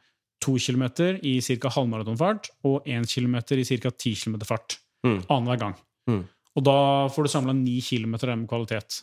to 0.45 0.57
kilometer 0.61 1.19
i 1.25 1.39
ca. 1.41 1.71
halvmaratonfart 1.73 2.51
og 2.69 2.85
én 2.87 3.07
kilometer 3.09 3.57
i 3.59 3.65
ca. 3.65 3.91
ti 3.91 4.15
kilometer 4.15 4.47
fart 4.47 4.79
Mm. 5.05 5.21
annenhver 5.29 5.59
gang. 5.61 5.75
Mm. 6.09 6.23
Og 6.57 6.63
da 6.65 6.75
får 7.13 7.25
du 7.25 7.29
samla 7.29 7.53
ni 7.53 7.81
kilometer 7.85 8.27
der 8.31 8.37
med 8.41 8.49
kvalitet. 8.49 9.03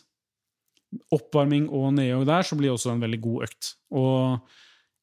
Oppvarming 1.14 1.68
og 1.72 1.92
nedjogg 1.96 2.26
der, 2.26 2.42
så 2.42 2.56
blir 2.58 2.68
det 2.70 2.74
også 2.76 2.90
en 2.92 3.00
veldig 3.04 3.20
god 3.24 3.44
økt. 3.46 3.68
Og 3.96 4.40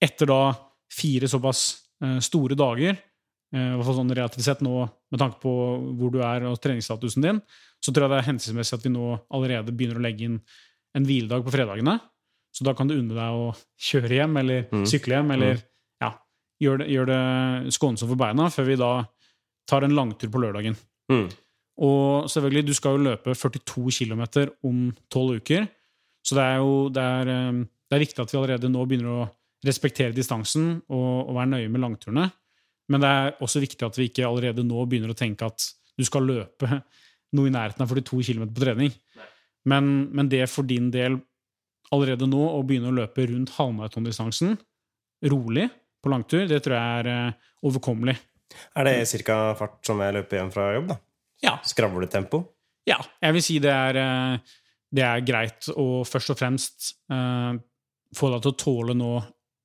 etter 0.03 0.29
da 0.29 0.39
fire 0.91 1.29
såpass 1.31 1.61
eh, 2.03 2.19
store 2.19 2.57
dager, 2.59 2.99
eh, 3.53 3.63
i 3.71 3.77
hvert 3.77 3.87
fall 3.87 3.97
sånn 4.01 4.13
relativt 4.13 4.45
sett 4.45 4.61
nå 4.65 4.75
med 5.09 5.19
tanke 5.23 5.39
på 5.41 5.53
hvor 5.97 6.11
du 6.13 6.19
er 6.21 6.45
og 6.49 6.59
treningsstatusen 6.61 7.25
din, 7.25 7.41
så 7.79 7.93
tror 7.93 8.05
jeg 8.05 8.11
det 8.13 8.19
er 8.19 8.29
hensiktsmessig 8.33 8.77
at 8.77 8.85
vi 8.85 8.91
nå 8.93 9.07
allerede 9.31 9.71
begynner 9.73 9.97
å 10.01 10.03
legge 10.03 10.27
inn 10.27 10.37
en 10.97 11.05
hviledag 11.07 11.45
på 11.45 11.53
fredagene. 11.55 11.95
Så 12.55 12.65
da 12.65 12.73
kan 12.73 12.88
du 12.89 12.95
unne 12.97 13.13
deg 13.15 13.39
å 13.39 13.51
kjøre 13.79 14.09
hjem 14.19 14.38
eller 14.41 14.63
Mm. 14.71 14.85
sykle 14.89 15.15
hjem, 15.19 15.31
eller 15.35 15.62
ja, 16.01 16.13
gjøre 16.62 16.79
det, 16.83 16.88
gjør 16.95 17.05
det 17.12 17.73
skånsomt 17.75 18.09
for 18.09 18.15
beina, 18.19 18.49
før 18.49 18.65
vi 18.65 18.75
da 18.75 18.91
tar 19.69 19.83
en 19.85 19.93
langtur 19.95 20.29
på 20.33 20.41
lørdagen. 20.41 20.75
Mm. 21.12 21.29
Og 21.79 22.25
selvfølgelig, 22.27 22.65
du 22.65 22.73
skal 22.73 22.97
jo 22.97 23.03
løpe 23.05 23.35
42 23.38 23.91
km 23.99 24.23
om 24.67 24.91
12 25.09 25.35
uker. 25.39 25.67
Så 26.25 26.35
det 26.35 26.43
er 26.43 26.57
jo 26.57 26.89
det 26.89 27.03
er, 27.03 27.27
eh, 27.29 27.51
det 27.89 27.95
er 27.95 28.03
viktig 28.05 28.19
at 28.23 28.31
vi 28.33 28.38
allerede 28.39 28.69
nå 28.69 28.85
begynner 28.85 29.13
å 29.23 29.29
respektere 29.65 30.13
distansen 30.15 30.81
og, 30.89 31.29
og 31.29 31.35
være 31.35 31.51
nøye 31.53 31.69
med 31.69 31.81
langturene. 31.81 32.31
Men 32.89 33.01
det 33.01 33.09
er 33.09 33.31
også 33.39 33.62
viktig 33.62 33.85
at 33.85 33.95
vi 33.97 34.09
ikke 34.09 34.25
allerede 34.27 34.63
nå 34.65 34.85
begynner 34.89 35.13
å 35.13 35.17
tenke 35.17 35.45
at 35.45 35.69
du 35.97 36.03
skal 36.03 36.25
løpe 36.25 36.81
noe 37.38 37.47
i 37.47 37.53
nærheten 37.53 37.83
av 37.85 37.91
42 37.91 38.23
km 38.25 38.47
på 38.49 38.63
trening. 38.63 38.91
Men, 39.69 40.09
men 40.15 40.29
det 40.31 40.47
for 40.49 40.63
din 40.63 40.89
del 40.91 41.19
allerede 41.95 42.28
nå 42.30 42.41
å 42.54 42.62
begynne 42.67 42.91
å 42.91 42.97
løpe 42.99 43.25
rundt 43.30 43.56
halvmaratondistansen, 43.58 44.58
rolig 45.32 45.67
på 45.99 46.12
langtur, 46.13 46.45
det 46.47 46.62
tror 46.63 46.78
jeg 46.78 47.02
er 47.02 47.12
eh, 47.13 47.47
overkommelig. 47.67 48.15
Er 48.78 48.88
det 48.88 49.23
ca. 49.25 49.38
fart 49.58 49.80
som 49.86 49.99
jeg 50.02 50.15
løper 50.15 50.39
hjem 50.39 50.52
fra 50.54 50.71
jobb? 50.75 50.93
da? 50.93 50.99
Ja, 51.43 51.58
Skravletempo? 51.63 52.43
Ja, 52.89 52.97
jeg 53.21 53.36
vil 53.36 53.45
si 53.45 53.58
det 53.63 53.71
er, 53.73 53.99
eh, 53.99 54.56
det 54.95 55.06
er 55.06 55.25
greit 55.25 55.69
å 55.75 56.04
først 56.08 56.34
og 56.34 56.39
fremst 56.39 56.93
eh, 57.12 57.52
få 58.17 58.32
deg 58.34 58.43
til 58.43 58.54
å 58.54 58.60
tåle 58.63 58.95
nå 58.97 59.12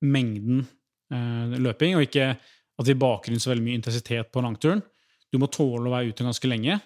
mengden 0.05 0.61
eh, 0.61 1.55
løping, 1.57 1.97
og 1.97 2.05
ikke 2.05 2.33
at 2.35 2.89
vi 2.89 2.97
baker 2.99 3.33
inn 3.33 3.41
så 3.41 3.53
veldig 3.53 3.65
mye 3.65 3.79
intensitet 3.79 4.31
på 4.33 4.43
langturen. 4.45 4.83
Du 5.31 5.39
må 5.41 5.49
tåle 5.51 5.89
å 5.89 5.93
være 5.93 6.11
ute 6.11 6.27
ganske 6.27 6.49
lenge, 6.49 6.77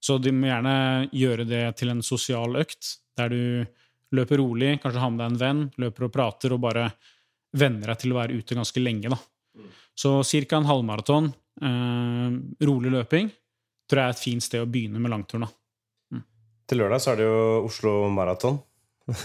så 0.00 0.16
du 0.20 0.30
må 0.32 0.48
gjerne 0.48 0.74
gjøre 1.12 1.46
det 1.48 1.64
til 1.80 1.92
en 1.92 2.04
sosial 2.04 2.56
økt, 2.60 2.94
der 3.18 3.32
du 3.32 3.42
løper 4.16 4.40
rolig, 4.42 4.74
kanskje 4.82 5.02
har 5.02 5.12
med 5.12 5.22
deg 5.22 5.30
en 5.32 5.40
venn, 5.40 5.62
løper 5.82 6.08
og 6.08 6.14
prater, 6.14 6.54
og 6.54 6.62
bare 6.64 6.88
venner 7.56 7.92
deg 7.92 8.02
til 8.02 8.14
å 8.14 8.18
være 8.20 8.38
ute 8.38 8.58
ganske 8.58 8.82
lenge. 8.82 9.12
da. 9.12 9.18
Så 9.94 10.20
ca. 10.24 10.56
en 10.56 10.68
halvmaraton, 10.70 11.32
eh, 11.62 12.66
rolig 12.66 12.92
løping, 12.94 13.30
tror 13.90 14.02
jeg 14.02 14.06
er 14.06 14.16
et 14.16 14.24
fint 14.24 14.42
sted 14.42 14.62
å 14.62 14.70
begynne 14.70 15.02
med 15.02 15.10
langturen. 15.10 15.46
da. 15.46 15.54
Til 16.70 16.78
lørdag 16.78 17.02
så 17.02 17.12
er 17.12 17.16
det 17.18 17.26
jo 17.26 17.38
Oslo 17.66 17.92
Maraton. 18.14 18.60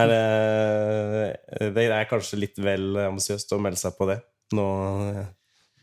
er 0.00 0.10
det 0.10 1.70
Det 1.72 1.84
er 1.86 2.08
kanskje 2.10 2.42
litt 2.42 2.58
vel 2.60 2.98
ambisiøst 3.06 3.54
å 3.56 3.60
melde 3.62 3.80
seg 3.80 3.94
på 3.96 4.08
det 4.10 4.18
nå 4.52 4.66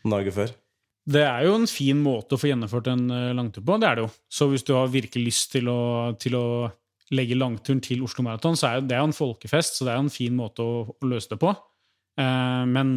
noen 0.04 0.14
dager 0.14 0.36
før? 0.36 0.52
Det 1.10 1.24
er 1.26 1.48
jo 1.48 1.56
en 1.58 1.66
fin 1.66 1.98
måte 1.98 2.36
å 2.36 2.42
få 2.42 2.52
gjennomført 2.52 2.92
en 2.92 3.08
eh, 3.10 3.32
langtur 3.34 3.64
på. 3.66 3.80
det 3.82 3.88
er 3.90 3.98
det 3.98 4.04
jo. 4.06 4.12
Så 4.30 4.46
hvis 4.52 4.66
du 4.68 4.76
har 4.76 4.92
virkelig 4.94 5.32
lyst 5.32 5.56
til 5.56 5.72
å, 5.72 5.80
til 6.22 6.38
å 6.38 6.46
legge 7.16 7.38
langturen 7.38 7.82
til 7.82 8.04
Oslo 8.06 8.24
Maraton, 8.26 8.58
så 8.60 8.68
er 8.70 8.86
det 8.86 8.98
jo 9.00 9.08
en 9.10 9.16
folkefest, 9.16 9.80
så 9.80 9.86
det 9.88 9.94
er 9.94 10.00
jo 10.00 10.06
en 10.08 10.14
fin 10.14 10.36
måte 10.38 10.62
å, 10.62 10.84
å 10.94 11.10
løse 11.10 11.32
det 11.32 11.40
på. 11.42 11.54
Eh, 12.22 12.64
men 12.70 12.96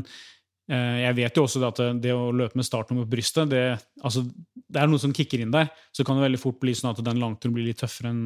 eh, 0.69 0.99
jeg 1.07 1.17
vet 1.17 1.37
jo 1.39 1.45
også 1.47 1.63
det 1.63 1.71
at 1.73 1.81
det, 1.81 1.89
det 2.09 2.13
å 2.17 2.31
løpe 2.37 2.59
med 2.61 2.69
startnummer 2.69 3.07
på 3.09 3.15
brystet, 3.17 3.49
det, 3.53 3.65
altså, 4.05 4.25
det 4.53 4.83
er 4.83 4.91
noe 4.93 5.01
som 5.03 5.15
kicker 5.17 5.41
inn 5.45 5.55
der. 5.55 5.71
Så 5.97 6.05
kan 6.05 6.19
det 6.19 6.27
veldig 6.29 6.43
fort 6.43 6.61
bli 6.61 6.75
sånn 6.77 6.93
at 6.93 7.01
den 7.07 7.23
langturen 7.23 7.55
blir 7.57 7.69
litt 7.71 7.81
tøffere 7.85 8.13
enn 8.13 8.25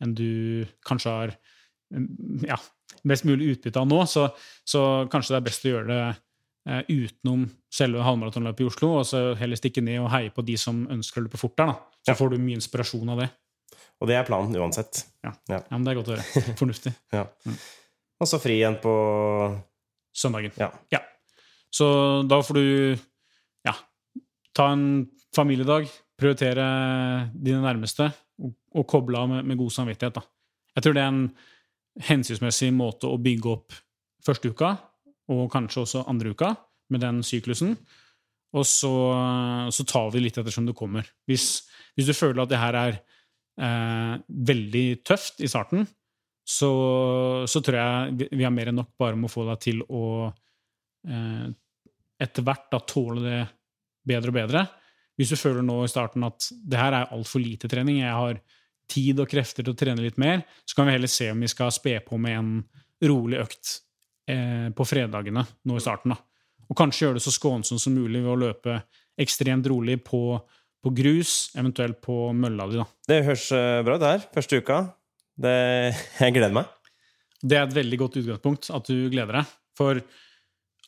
en 0.00 0.14
du 0.16 0.64
kanskje 0.88 1.12
har 1.12 1.32
mm, 1.92 2.46
ja, 2.48 2.56
mest 3.04 3.26
mulig 3.28 3.50
utbytte 3.52 3.82
av 3.82 3.88
nå. 3.90 3.98
Så, 4.08 4.30
så 4.64 4.84
kanskje 5.12 5.34
det 5.34 5.40
er 5.42 5.48
best 5.50 5.66
å 5.68 5.72
gjøre 5.74 5.88
det 5.90 6.00
eh, 6.08 6.80
utenom 6.88 7.42
selve 7.68 8.06
halvmaratonløpet 8.06 8.64
i 8.64 8.68
Oslo, 8.70 8.94
og 9.02 9.04
så 9.10 9.20
heller 9.36 9.60
stikke 9.60 9.84
ned 9.84 10.00
og 10.00 10.08
heie 10.14 10.32
på 10.32 10.44
de 10.48 10.56
som 10.60 10.86
ønsker 10.90 11.20
å 11.20 11.26
løpe 11.26 11.40
fort 11.42 11.58
der. 11.60 11.74
da. 11.74 11.98
Så 12.00 12.14
Ja. 12.14 12.16
får 12.16 12.32
du 12.32 12.38
mye 12.40 12.56
inspirasjon 12.56 13.12
av 13.12 13.20
det. 13.26 13.28
Og 14.00 14.08
det 14.08 14.16
er 14.16 14.26
planen 14.28 14.56
uansett. 14.56 15.04
Ja, 15.24 15.34
men 15.70 15.84
Det 15.84 15.92
er 15.92 16.00
godt 16.00 16.10
å 16.10 16.16
høre. 16.16 16.56
Fornuftig. 16.58 16.94
Ja. 17.16 17.26
Og 18.20 18.28
så 18.28 18.36
fri 18.40 18.58
igjen 18.58 18.76
på 18.82 18.92
Søndagen. 20.16 20.52
Ja. 20.60 21.00
Så 21.72 21.86
da 22.28 22.40
får 22.44 22.58
du 22.58 22.66
ja, 23.64 23.74
ta 24.56 24.66
en 24.74 25.06
familiedag, 25.36 25.88
prioritere 26.20 26.66
dine 27.32 27.62
nærmeste, 27.64 28.10
og, 28.42 28.52
og 28.76 28.86
koble 28.90 29.22
av 29.22 29.30
med, 29.30 29.48
med 29.48 29.60
god 29.60 29.72
samvittighet. 29.72 30.18
Da. 30.18 30.24
Jeg 30.76 30.84
tror 30.84 30.96
det 30.96 31.04
er 31.04 31.14
en 31.14 31.24
hensynsmessig 32.10 32.70
måte 32.76 33.08
å 33.08 33.20
bygge 33.22 33.54
opp 33.54 33.78
første 34.26 34.52
uka, 34.52 34.74
og 35.30 35.46
kanskje 35.52 35.84
også 35.84 36.04
andre 36.10 36.34
uka, 36.34 36.52
med 36.90 37.04
den 37.04 37.22
syklusen. 37.24 37.76
Og 38.58 38.66
så, 38.66 38.90
så 39.70 39.86
tar 39.86 40.10
vi 40.12 40.24
litt 40.24 40.38
ettersom 40.40 40.66
det 40.66 40.74
kommer. 40.76 41.06
Hvis, 41.30 41.62
hvis 41.94 42.10
du 42.10 42.16
føler 42.16 42.42
at 42.42 42.50
det 42.50 42.58
her 42.58 42.78
er 42.78 42.98
eh, 43.60 44.14
veldig 44.50 44.86
tøft 45.06 45.42
i 45.44 45.50
starten, 45.50 45.86
så, 46.50 46.70
så 47.46 47.62
tror 47.62 47.78
jeg 47.78 48.28
vi, 48.32 48.44
har 48.44 48.54
mer 48.54 48.72
enn 48.72 48.80
nok 48.80 48.94
bare 48.98 49.18
med 49.18 49.28
å 49.30 49.32
få 49.32 49.46
deg 49.50 49.60
til 49.62 49.82
å 49.86 50.04
eh, 51.06 51.48
etter 52.20 52.44
hvert 52.46 52.70
da 52.72 52.80
tåle 52.84 53.24
det 53.24 53.40
bedre 54.10 54.32
og 54.32 54.38
bedre. 54.40 54.64
Hvis 55.20 55.34
du 55.34 55.38
føler 55.38 55.64
nå 55.64 55.82
i 55.84 55.92
starten 55.92 56.24
at 56.26 56.48
det 56.50 56.80
her 56.80 56.96
er 56.96 57.12
altfor 57.14 57.42
lite 57.42 57.68
trening, 57.70 58.00
jeg 58.02 58.16
har 58.16 58.40
tid 58.90 59.20
og 59.22 59.30
krefter 59.30 59.64
til 59.64 59.74
å 59.74 59.78
trene 59.78 60.02
litt 60.02 60.18
mer, 60.20 60.42
så 60.66 60.78
kan 60.78 60.88
vi 60.88 60.96
heller 60.96 61.10
se 61.10 61.30
om 61.30 61.44
vi 61.44 61.50
skal 61.50 61.70
spe 61.74 61.98
på 62.06 62.18
med 62.20 62.38
en 62.38 62.50
rolig 63.06 63.38
økt 63.40 63.76
eh, 64.30 64.68
på 64.74 64.86
fredagene 64.88 65.44
nå 65.68 65.76
i 65.76 65.84
starten. 65.84 66.14
da. 66.14 66.18
Og 66.70 66.78
kanskje 66.78 67.06
gjøre 67.06 67.18
det 67.18 67.24
så 67.24 67.34
skånsomt 67.34 67.82
som 67.82 67.94
mulig 67.94 68.22
ved 68.22 68.32
å 68.32 68.40
løpe 68.40 68.80
ekstremt 69.20 69.68
rolig 69.70 69.98
på, 70.06 70.38
på 70.80 70.92
grus, 70.96 71.50
eventuelt 71.58 72.00
på 72.04 72.30
mølla 72.36 72.66
di. 72.70 72.80
da. 72.80 72.86
Det 73.08 73.20
høres 73.26 73.46
eh, 73.52 73.80
bra 73.84 73.96
ut, 73.96 74.02
det 74.02 74.12
her. 74.14 74.26
Første 74.36 74.60
uka. 74.60 74.78
Det, 75.40 75.56
jeg 76.22 76.36
gleder 76.36 76.56
meg. 76.56 76.70
Det 77.40 77.56
er 77.56 77.66
et 77.66 77.76
veldig 77.76 77.98
godt 78.00 78.20
utgangspunkt 78.20 78.70
at 78.76 78.88
du 78.88 79.08
gleder 79.12 79.40
deg. 79.40 79.52
For 79.78 80.00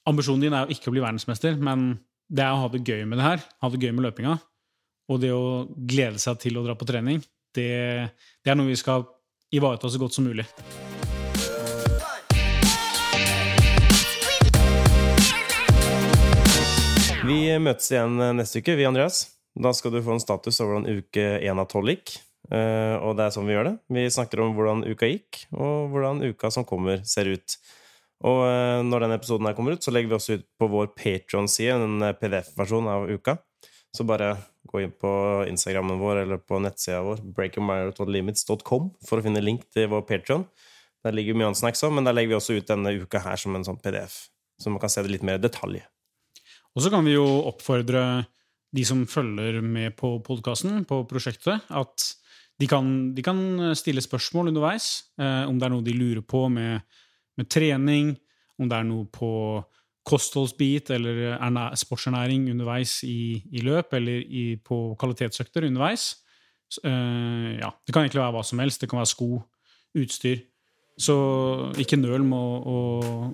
ambisjonen 0.08 0.46
din 0.46 0.56
er 0.56 0.66
jo 0.66 0.76
ikke 0.76 0.90
å 0.90 0.96
bli 0.96 1.04
verdensmester, 1.04 1.56
men 1.60 1.94
det 2.32 2.44
er 2.44 2.54
å 2.54 2.62
ha 2.64 2.70
det 2.72 2.82
gøy 2.84 3.04
med 3.08 3.20
det 3.20 3.28
her. 3.28 3.44
Ha 3.64 3.72
det 3.72 3.80
gøy 3.80 3.92
med 3.92 4.08
løpinga. 4.08 4.38
Og 5.12 5.20
det 5.20 5.32
å 5.34 5.66
glede 5.68 6.20
seg 6.22 6.40
til 6.40 6.56
å 6.56 6.64
dra 6.64 6.76
på 6.78 6.88
trening, 6.88 7.20
det, 7.52 7.68
det 8.40 8.52
er 8.52 8.56
noe 8.56 8.70
vi 8.70 8.78
skal 8.80 9.04
ivareta 9.52 9.90
så 9.92 10.00
godt 10.00 10.16
som 10.16 10.24
mulig. 10.24 10.46
Vi 17.22 17.38
møtes 17.62 17.92
igjen 17.92 18.16
neste 18.34 18.64
uke, 18.64 18.74
vi, 18.78 18.88
Andreas. 18.88 19.26
Da 19.54 19.72
skal 19.76 19.92
du 19.92 20.00
få 20.04 20.16
en 20.16 20.22
status 20.22 20.60
over 20.62 20.78
hvordan 20.78 21.02
uke 21.02 21.26
én 21.44 21.60
av 21.60 21.68
tolv 21.70 21.92
gikk. 21.92 22.16
Eh, 22.50 22.96
og 22.98 23.14
det 23.18 23.26
er 23.26 23.34
sånn 23.34 23.46
vi 23.48 23.54
gjør 23.54 23.68
det. 23.70 23.76
Vi 23.92 24.08
snakker 24.12 24.42
om 24.42 24.56
hvordan 24.56 24.82
uka 24.88 25.08
gikk, 25.10 25.44
og 25.54 25.92
hvordan 25.92 26.24
uka 26.32 26.50
som 26.54 26.66
kommer, 26.68 27.04
ser 27.08 27.30
ut. 27.30 27.56
Og 28.26 28.40
eh, 28.46 28.80
når 28.86 29.06
den 29.06 29.16
episoden 29.16 29.48
her 29.48 29.56
kommer 29.58 29.76
ut, 29.76 29.84
så 29.84 29.94
legger 29.94 30.12
vi 30.12 30.18
også 30.18 30.38
ut 30.38 30.46
på 30.58 30.68
vår 30.72 30.92
Patron-side 30.98 31.78
en 31.78 32.08
eh, 32.08 32.16
PDF-versjon 32.18 32.90
av 32.90 33.08
uka. 33.12 33.36
Så 33.92 34.06
bare 34.08 34.34
gå 34.70 34.80
inn 34.80 34.92
på 34.96 35.12
Instagrammen 35.50 36.00
vår 36.00 36.22
eller 36.22 36.40
på 36.40 36.60
nettsida 36.62 37.02
vår, 37.04 37.20
breakingmarathonlimits.com, 37.36 38.92
for 39.04 39.20
å 39.20 39.24
finne 39.24 39.42
link 39.44 39.66
til 39.74 39.90
vår 39.92 40.06
Patron. 40.08 40.46
Der 41.04 41.14
ligger 41.16 41.36
mye 41.36 41.50
annet 41.50 41.60
snacks 41.60 41.82
òg, 41.84 41.92
men 41.96 42.06
der 42.06 42.16
legger 42.16 42.32
vi 42.32 42.38
også 42.38 42.56
ut 42.56 42.70
denne 42.70 42.94
uka 43.02 43.20
her 43.24 43.40
som 43.40 43.58
en 43.58 43.66
sånn 43.66 43.80
PDF, 43.82 44.30
så 44.62 44.72
man 44.72 44.80
kan 44.80 44.92
se 44.92 45.02
det 45.04 45.12
litt 45.12 45.26
mer 45.26 45.40
i 45.40 45.42
detalj. 45.42 45.82
Og 46.72 46.84
så 46.84 46.92
kan 46.94 47.04
vi 47.04 47.18
jo 47.18 47.26
oppfordre 47.50 48.22
de 48.72 48.84
som 48.88 49.04
følger 49.06 49.60
med 49.64 49.96
på 49.98 50.16
podkasten, 50.24 50.84
på 50.88 51.02
prosjektet, 51.08 51.64
at 51.68 52.08
de 52.60 52.68
kan, 52.70 52.86
de 53.16 53.24
kan, 53.24 53.40
stille 53.76 54.02
spørsmål 54.04 54.52
underveis. 54.52 55.04
Eh, 55.20 55.44
om 55.48 55.58
det 55.58 55.66
er 55.66 55.74
noe 55.74 55.84
de 55.84 55.96
lurer 55.96 56.22
på 56.24 56.46
med, 56.52 56.80
med 57.36 57.50
trening, 57.50 58.14
om 58.60 58.68
det 58.70 58.78
er 58.78 58.88
noe 58.88 59.08
på 59.12 59.32
kostholdsbit 60.06 60.90
eller 60.90 61.38
sportsernæring 61.78 62.48
underveis 62.50 63.00
i, 63.06 63.38
i 63.54 63.62
løp, 63.62 63.92
eller 63.94 64.22
i, 64.22 64.44
på 64.58 64.96
kvalitetsøkter 64.98 65.68
underveis. 65.68 66.16
Uh, 66.84 67.58
ja, 67.60 67.68
det 67.84 67.92
kan 67.92 68.02
egentlig 68.02 68.22
være 68.22 68.34
hva 68.34 68.42
som 68.46 68.62
helst. 68.62 68.82
Det 68.82 68.88
kan 68.90 68.98
være 68.98 69.12
sko, 69.12 69.42
utstyr. 69.98 70.40
Så 71.00 71.14
ikke 71.80 71.96
nøl 71.96 72.24
med 72.26 72.66
å, 72.68 72.78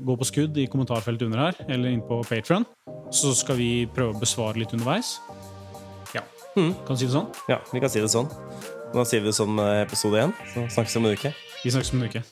gå 0.04 0.16
på 0.20 0.28
skudd 0.28 0.58
i 0.60 0.68
kommentarfeltet 0.70 1.26
under 1.26 1.48
her, 1.48 1.58
eller 1.68 1.90
inn 1.90 2.04
på 2.06 2.20
Patron. 2.28 2.66
Så 3.14 3.34
skal 3.36 3.58
vi 3.58 3.70
prøve 3.94 4.14
å 4.14 4.20
besvare 4.22 4.60
litt 4.62 4.74
underveis. 4.76 5.16
Ja. 6.14 6.22
Mm. 6.54 6.72
Kan 6.86 6.94
vi 6.94 7.02
si 7.02 7.10
det 7.10 7.16
sånn? 7.16 7.28
Ja, 7.50 7.60
vi 7.72 7.82
kan 7.82 7.92
si 7.92 8.04
det 8.04 8.12
sånn. 8.14 8.30
Da 8.94 9.04
sier 9.04 9.24
vi 9.24 9.32
det 9.32 9.36
sånn 9.36 9.58
episode 9.82 10.28
én. 10.28 10.36
Så 10.54 10.68
snakkes 10.78 10.96
vi 10.96 11.02
om 11.02 11.10
en 11.10 11.18
uke. 11.18 11.34
Vi 11.64 11.74
snakkes 11.74 11.92
om 11.94 12.02
en 12.02 12.12
uke. 12.12 12.24